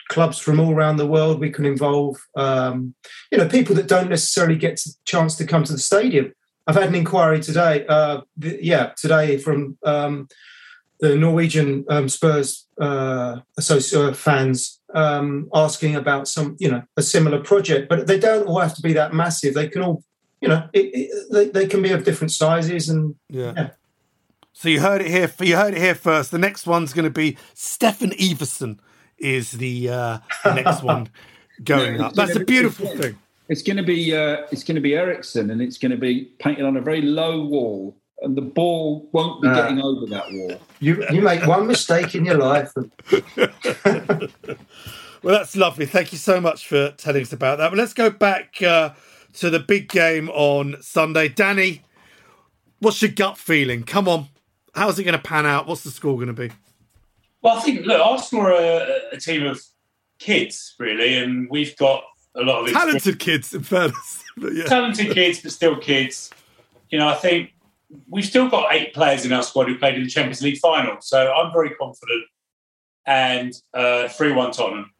clubs 0.09 0.39
from 0.39 0.61
all 0.61 0.75
around 0.75 0.99
the 0.99 1.07
world. 1.07 1.41
We 1.41 1.51
can 1.51 1.65
involve, 1.65 2.17
um, 2.37 2.95
you 3.31 3.39
know, 3.39 3.49
people 3.49 3.75
that 3.77 3.89
don't 3.89 4.11
necessarily 4.11 4.57
get 4.57 4.79
a 4.85 4.91
chance 5.07 5.37
to 5.37 5.47
come 5.47 5.65
to 5.65 5.73
the 5.73 5.79
stadium. 5.79 6.35
I've 6.67 6.75
had 6.75 6.89
an 6.89 6.95
inquiry 6.95 7.41
today. 7.41 7.85
Uh, 7.87 8.23
th- 8.41 8.63
yeah, 8.63 8.93
today 8.97 9.39
from 9.39 9.79
um, 9.85 10.29
the 11.01 11.17
Norwegian 11.17 11.85
um, 11.89 12.09
Spurs 12.09 12.67
uh, 12.81 13.41
uh, 13.59 14.13
fans 14.13 14.81
um, 14.95 15.49
asking 15.53 15.97
about 15.97 16.29
some, 16.29 16.57
you 16.61 16.71
know, 16.71 16.83
a 16.97 17.03
similar 17.03 17.41
project. 17.41 17.89
But 17.89 18.07
they 18.07 18.19
don't 18.19 18.47
all 18.47 18.61
have 18.61 18.75
to 18.77 18.83
be 18.83 18.93
that 18.93 19.13
massive. 19.13 19.55
They 19.55 19.69
can 19.69 19.83
all, 19.83 20.05
you 20.41 20.49
know, 20.49 20.69
it, 20.73 20.91
it, 20.95 21.33
they, 21.33 21.49
they 21.49 21.67
can 21.67 21.83
be 21.83 21.91
of 21.91 22.05
different 22.05 22.31
sizes 22.31 22.89
and 22.89 23.17
yeah. 23.29 23.53
yeah. 23.57 23.71
So 24.53 24.69
you 24.69 24.81
heard 24.81 25.01
it 25.01 25.09
here. 25.09 25.33
You 25.41 25.57
heard 25.57 25.75
it 25.75 25.81
here 25.81 25.95
first. 25.95 26.31
The 26.31 26.39
next 26.39 26.67
one's 26.67 26.93
going 26.93 27.05
to 27.05 27.11
be 27.11 27.37
Steffen 27.55 28.17
Iversen 28.19 28.79
is 29.19 29.53
the, 29.53 29.89
uh, 29.89 30.19
the 30.45 30.55
next 30.55 30.83
one 30.85 31.09
going 31.65 32.01
up. 32.01 32.13
That's 32.13 32.37
a 32.37 32.45
beautiful 32.45 32.87
thing. 32.87 33.19
It's 33.49 33.63
going 33.63 33.77
to 33.77 33.83
be 33.83 34.15
uh, 34.15 34.47
it's 34.51 34.65
going 34.65 34.77
to 34.77 34.81
be 34.81 34.95
Eriksen, 34.95 35.51
and 35.51 35.61
it's 35.61 35.79
going 35.79 35.91
to 35.91 35.97
be 35.97 36.33
painted 36.39 36.65
on 36.65 36.77
a 36.77 36.81
very 36.81 37.03
low 37.03 37.45
wall 37.45 37.97
and 38.23 38.37
the 38.37 38.43
ball 38.43 39.09
won't 39.13 39.43
be 39.43 39.49
uh, 39.49 39.55
getting 39.55 39.81
over 39.81 40.07
that 40.07 40.33
wall. 40.33 40.61
You 40.81 41.05
you 41.11 41.21
make 41.21 41.47
one 41.47 41.67
mistake 41.67 42.15
in 42.15 42.25
your 42.25 42.39
life. 42.39 42.73
well, 43.85 44.29
that's 45.23 45.57
lovely. 45.57 45.87
Thank 45.87 46.13
you 46.13 46.19
so 46.19 46.41
much 46.41 46.67
for 46.67 46.93
telling 46.93 47.23
us 47.23 47.33
about 47.33 47.59
that. 47.59 47.71
But 47.71 47.79
let's 47.79 47.95
go 47.95 48.11
back 48.11 48.63
uh, 48.63 48.91
to 49.35 49.51
the 49.51 49.59
big 49.59 49.89
game 49.89 50.29
on 50.31 50.77
Sunday. 50.81 51.29
Danny, 51.29 51.83
what's 52.79 53.03
your 53.03 53.11
gut 53.11 53.37
feeling? 53.37 53.83
Come 53.85 54.09
on, 54.09 54.29
how's 54.75 54.99
it 54.99 55.05
going 55.05 55.19
to 55.19 55.23
pan 55.23 55.47
out? 55.47 55.67
What's 55.67 55.85
the 55.85 55.91
score 55.91 56.15
going 56.15 56.29
to 56.29 56.33
be? 56.33 56.51
Well, 57.43 57.59
I 57.59 57.61
think 57.61 57.85
look, 57.87 58.01
Arsenal 58.01 58.47
are 58.47 58.53
a, 58.53 59.01
a 59.13 59.17
team 59.19 59.45
of 59.47 59.61
kids, 60.19 60.75
really, 60.79 61.17
and 61.17 61.51
we've 61.51 61.77
got 61.77 62.05
a 62.35 62.43
lot 62.43 62.67
of 62.67 62.73
talented 62.73 63.19
kids, 63.19 63.55
in 63.55 63.63
fairness. 63.63 64.25
yeah. 64.37 64.65
Talented 64.65 65.13
kids, 65.13 65.41
but 65.41 65.53
still 65.53 65.77
kids. 65.77 66.31
You 66.91 66.99
know, 66.99 67.09
I 67.09 67.15
think 67.15 67.53
we've 68.09 68.25
still 68.25 68.49
got 68.49 68.73
eight 68.73 68.95
players 68.95 69.25
in 69.25 69.33
our 69.33 69.43
squad 69.43 69.69
who 69.69 69.79
played 69.79 69.95
in 69.97 70.05
the 70.05 70.09
Champions 70.09 70.43
League 70.43 70.59
final. 70.59 70.97
So 71.01 71.33
I'm 71.33 71.53
very 71.53 71.71
confident. 71.71 72.25
And 73.05 73.53
uh, 73.75 74.09
3 74.09 74.33
1 74.33 74.53
Tottenham. 74.53 74.93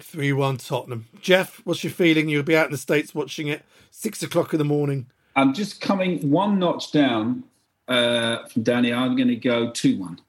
3 0.00 0.32
1 0.32 0.56
Tottenham. 0.56 1.06
Jeff, 1.20 1.60
what's 1.64 1.84
your 1.84 1.92
feeling? 1.92 2.28
You'll 2.28 2.42
be 2.42 2.56
out 2.56 2.66
in 2.66 2.72
the 2.72 2.78
States 2.78 3.14
watching 3.14 3.48
it, 3.48 3.62
six 3.90 4.22
o'clock 4.22 4.54
in 4.54 4.58
the 4.58 4.64
morning. 4.64 5.06
I'm 5.36 5.54
just 5.54 5.80
coming 5.80 6.30
one 6.30 6.58
notch 6.58 6.92
down 6.92 7.44
uh, 7.88 8.46
from 8.46 8.62
Danny. 8.62 8.92
I'm 8.92 9.16
going 9.16 9.28
to 9.28 9.36
go 9.36 9.70
2 9.70 9.98
1. 9.98 10.20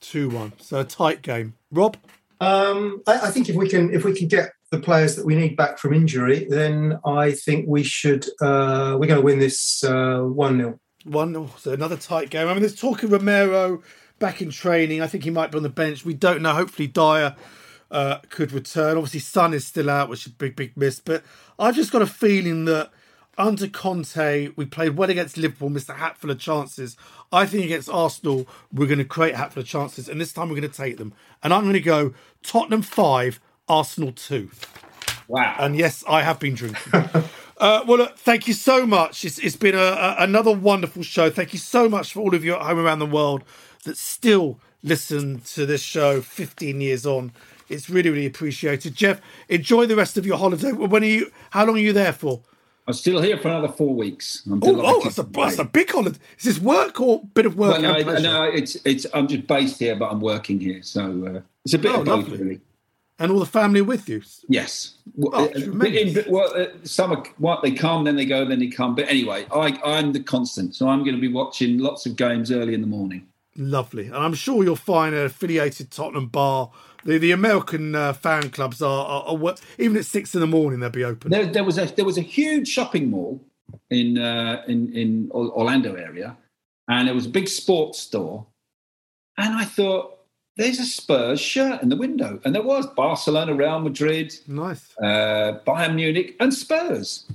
2 0.00 0.28
1. 0.28 0.52
So 0.60 0.80
a 0.80 0.84
tight 0.84 1.22
game. 1.22 1.54
Rob? 1.72 1.96
Um, 2.40 3.02
I, 3.06 3.28
I, 3.28 3.30
think 3.30 3.48
if 3.48 3.56
we 3.56 3.66
can 3.66 3.94
if 3.94 4.04
we 4.04 4.14
can 4.14 4.28
get 4.28 4.50
the 4.70 4.78
players 4.80 5.16
that 5.16 5.24
we 5.24 5.34
need 5.34 5.56
back 5.56 5.78
from 5.78 5.94
injury, 5.94 6.46
then 6.48 6.98
I 7.04 7.32
think 7.32 7.66
we 7.68 7.82
should 7.82 8.24
uh, 8.40 8.96
we're 8.98 9.06
going 9.06 9.20
to 9.20 9.22
win 9.22 9.38
this 9.38 9.84
uh, 9.84 10.20
one 10.20 10.58
0 10.58 10.80
one, 11.04 11.48
so 11.58 11.72
another 11.72 11.96
tight 11.96 12.30
game. 12.30 12.48
I 12.48 12.52
mean, 12.52 12.62
there's 12.62 12.78
talk 12.78 13.02
of 13.04 13.12
Romero 13.12 13.82
back 14.18 14.42
in 14.42 14.50
training. 14.50 15.02
I 15.02 15.06
think 15.06 15.24
he 15.24 15.30
might 15.30 15.52
be 15.52 15.56
on 15.56 15.62
the 15.62 15.68
bench. 15.68 16.04
We 16.04 16.14
don't 16.14 16.42
know. 16.42 16.52
Hopefully, 16.52 16.88
Dier. 16.88 17.36
uh, 17.90 18.18
could 18.28 18.52
return. 18.52 18.96
Obviously, 18.96 19.20
Son 19.20 19.54
is 19.54 19.66
still 19.66 19.88
out, 19.88 20.08
which 20.08 20.26
is 20.26 20.32
a 20.32 20.34
big, 20.34 20.56
big 20.56 20.76
miss. 20.76 21.00
But 21.00 21.22
I've 21.58 21.76
just 21.76 21.92
got 21.92 22.02
a 22.02 22.06
feeling 22.06 22.64
that 22.64 22.90
under 23.38 23.68
Conte, 23.68 24.50
we 24.56 24.64
played 24.64 24.96
well 24.96 25.10
against 25.10 25.36
Liverpool, 25.36 25.68
missed 25.68 25.88
a 25.90 25.94
hatful 25.94 26.30
of 26.30 26.38
chances. 26.38 26.96
I 27.30 27.46
think 27.46 27.64
against 27.64 27.88
Arsenal, 27.90 28.46
we're 28.72 28.86
going 28.86 28.98
to 28.98 29.04
create 29.04 29.34
a 29.34 29.38
hatful 29.38 29.62
of 29.62 29.68
chances, 29.68 30.08
and 30.08 30.20
this 30.20 30.32
time 30.32 30.48
we're 30.48 30.56
going 30.56 30.70
to 30.70 30.76
take 30.76 30.96
them. 30.96 31.12
And 31.42 31.52
I'm 31.52 31.62
going 31.62 31.74
to 31.74 31.80
go 31.80 32.14
Tottenham 32.42 32.82
5, 32.82 33.40
Arsenal 33.68 34.12
2. 34.12 34.50
Wow. 35.28 35.56
And 35.58 35.76
yes, 35.76 36.04
I 36.08 36.22
have 36.22 36.38
been 36.38 36.54
drinking. 36.54 36.92
Uh, 37.58 37.82
well, 37.86 37.96
look, 37.96 38.18
thank 38.18 38.46
you 38.46 38.52
so 38.52 38.86
much. 38.86 39.24
It's, 39.24 39.38
it's 39.38 39.56
been 39.56 39.74
a, 39.74 39.78
a, 39.78 40.16
another 40.18 40.52
wonderful 40.52 41.02
show. 41.02 41.30
Thank 41.30 41.54
you 41.54 41.58
so 41.58 41.88
much 41.88 42.12
for 42.12 42.20
all 42.20 42.34
of 42.34 42.44
you 42.44 42.54
at 42.54 42.60
home 42.60 42.78
around 42.78 42.98
the 42.98 43.06
world 43.06 43.44
that 43.84 43.96
still 43.96 44.60
listen 44.82 45.40
to 45.40 45.64
this 45.64 45.80
show 45.80 46.20
15 46.20 46.80
years 46.82 47.06
on. 47.06 47.32
It's 47.68 47.88
really, 47.88 48.10
really 48.10 48.26
appreciated. 48.26 48.94
Jeff, 48.94 49.20
enjoy 49.48 49.86
the 49.86 49.96
rest 49.96 50.18
of 50.18 50.26
your 50.26 50.36
holiday. 50.36 50.72
When 50.72 51.02
are 51.02 51.06
you? 51.06 51.32
How 51.50 51.64
long 51.64 51.76
are 51.76 51.80
you 51.80 51.94
there 51.94 52.12
for? 52.12 52.42
I'm 52.86 52.94
still 52.94 53.20
here 53.20 53.36
for 53.38 53.48
another 53.48 53.68
four 53.68 53.94
weeks. 53.94 54.46
oh, 54.48 54.60
oh 54.62 55.02
that's, 55.02 55.18
a, 55.18 55.24
that's 55.24 55.58
a 55.58 55.64
big 55.64 55.90
holiday. 55.90 56.18
Is 56.38 56.44
this 56.44 56.58
work 56.60 57.00
or 57.00 57.24
bit 57.34 57.46
of 57.46 57.56
work? 57.56 57.80
Well, 57.80 58.04
no, 58.04 58.18
no, 58.18 58.42
it's 58.44 58.76
it's. 58.84 59.06
I'm 59.12 59.26
just 59.26 59.48
based 59.48 59.80
here, 59.80 59.96
but 59.96 60.12
I'm 60.12 60.20
working 60.20 60.60
here, 60.60 60.82
so 60.82 61.26
uh, 61.26 61.40
it's 61.64 61.74
a 61.74 61.78
bit 61.78 61.90
oh, 61.90 62.00
of 62.00 62.04
both, 62.04 62.28
lovely. 62.28 62.38
really 62.38 62.60
and 63.18 63.32
all 63.32 63.38
the 63.38 63.46
family 63.46 63.80
with 63.80 64.08
you. 64.08 64.22
Yes. 64.48 64.94
Oh, 65.22 65.44
uh, 65.44 65.48
in, 65.48 66.24
well, 66.28 66.52
uh, 66.54 66.66
some 66.84 67.12
are 67.12 67.24
what 67.38 67.62
they 67.62 67.72
come, 67.72 68.04
then 68.04 68.16
they 68.16 68.26
go, 68.26 68.44
then 68.44 68.58
they 68.58 68.68
come. 68.68 68.94
But 68.94 69.08
anyway, 69.08 69.46
I, 69.52 69.78
I'm 69.84 70.12
the 70.12 70.20
constant, 70.20 70.74
so 70.74 70.88
I'm 70.88 71.02
going 71.02 71.14
to 71.14 71.20
be 71.20 71.32
watching 71.32 71.78
lots 71.78 72.06
of 72.06 72.16
games 72.16 72.50
early 72.50 72.74
in 72.74 72.80
the 72.80 72.86
morning. 72.86 73.26
Lovely, 73.56 74.06
and 74.06 74.16
I'm 74.16 74.34
sure 74.34 74.62
you'll 74.64 74.76
find 74.76 75.14
an 75.14 75.24
affiliated 75.24 75.90
Tottenham 75.90 76.28
bar. 76.28 76.70
The 77.04 77.16
the 77.16 77.32
American 77.32 77.94
uh, 77.94 78.12
fan 78.12 78.50
clubs 78.50 78.82
are, 78.82 79.06
are, 79.06 79.38
are, 79.38 79.54
even 79.78 79.96
at 79.96 80.04
six 80.04 80.34
in 80.34 80.42
the 80.42 80.46
morning 80.46 80.80
they'll 80.80 80.90
be 80.90 81.04
open. 81.04 81.30
There, 81.30 81.46
there 81.46 81.64
was 81.64 81.78
a 81.78 81.86
there 81.86 82.04
was 82.04 82.18
a 82.18 82.22
huge 82.22 82.68
shopping 82.68 83.08
mall 83.08 83.42
in 83.88 84.18
uh, 84.18 84.62
in 84.68 84.92
in 84.92 85.30
Orlando 85.32 85.94
area, 85.94 86.36
and 86.86 87.08
it 87.08 87.14
was 87.14 87.24
a 87.24 87.30
big 87.30 87.48
sports 87.48 87.98
store, 87.98 88.46
and 89.38 89.54
I 89.54 89.64
thought 89.64 90.15
there's 90.56 90.78
a 90.78 90.84
Spurs 90.84 91.40
shirt 91.40 91.82
in 91.82 91.88
the 91.88 91.96
window. 91.96 92.40
And 92.44 92.54
there 92.54 92.62
was 92.62 92.86
Barcelona, 92.86 93.54
Real 93.54 93.80
Madrid, 93.80 94.34
nice, 94.46 94.94
uh, 94.98 95.60
Bayern 95.66 95.94
Munich, 95.94 96.36
and 96.40 96.52
Spurs. 96.52 97.26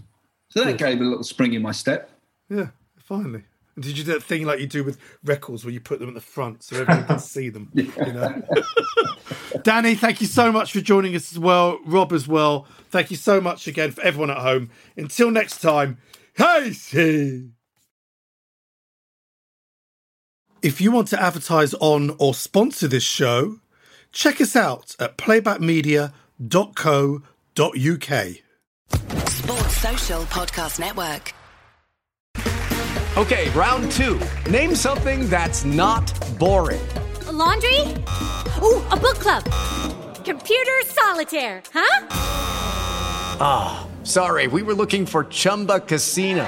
So 0.49 0.63
that 0.63 0.77
gave 0.77 0.99
a 0.99 1.03
little 1.03 1.23
spring 1.23 1.53
in 1.53 1.62
my 1.62 1.71
step. 1.71 2.10
Yeah, 2.49 2.67
finally. 2.97 3.43
And 3.75 3.86
did 3.86 3.97
you 3.97 4.03
do 4.03 4.13
that 4.13 4.23
thing 4.23 4.45
like 4.45 4.60
you 4.60 4.67
do 4.67 4.84
with 4.84 4.97
records 5.23 5.63
where 5.63 5.73
you 5.73 5.79
put 5.79 5.99
them 5.99 6.10
at 6.10 6.15
the 6.15 6.19
front 6.21 6.62
so 6.63 6.81
everyone 6.81 7.05
can 7.05 7.19
see 7.19 7.49
them? 7.49 7.71
Yeah. 7.73 8.05
You 8.05 8.13
know? 8.13 8.43
Danny, 9.63 9.95
thank 9.95 10.19
you 10.19 10.27
so 10.27 10.51
much 10.51 10.73
for 10.73 10.81
joining 10.81 11.15
us 11.15 11.31
as 11.31 11.39
well. 11.39 11.79
Rob 11.86 12.12
as 12.12 12.27
well. 12.27 12.67
Thank 12.89 13.12
you 13.12 13.17
so 13.17 13.39
much 13.39 13.67
again 13.67 13.91
for 13.91 14.01
everyone 14.01 14.29
at 14.29 14.38
home. 14.38 14.69
Until 14.97 15.31
next 15.31 15.62
time, 15.62 15.99
hey, 16.36 16.73
see. 16.73 17.51
If 20.62 20.80
you 20.80 20.91
want 20.91 21.08
to 21.08 21.19
advertise 21.19 21.74
on 21.76 22.15
or 22.19 22.36
sponsor 22.36 22.88
this 22.88 23.02
show, 23.04 23.58
check 24.12 24.39
us 24.39 24.56
out 24.56 24.95
at 25.00 25.17
playbackmedia.co.uk. 25.17 26.12
Sports 29.32 29.78
Social 29.78 30.21
Podcast 30.26 30.80
Network. 30.80 31.34
Okay, 33.17 33.50
round 33.50 33.91
two. 33.91 34.21
Name 34.52 34.76
something 34.76 35.28
that's 35.30 35.65
not 35.65 36.13
boring. 36.38 36.88
A 37.26 37.32
laundry? 37.32 37.80
Ooh, 38.62 38.86
a 38.91 38.97
book 38.97 39.17
club. 39.17 39.43
Computer 40.24 40.80
solitaire, 40.86 41.63
huh? 41.74 42.08
Ah, 43.41 43.84
oh, 43.84 43.88
sorry, 44.06 44.45
we 44.45 44.62
were 44.62 44.76
looking 44.76 45.08
for 45.08 45.24
Chumba 45.24 45.80
Casino. 45.80 46.47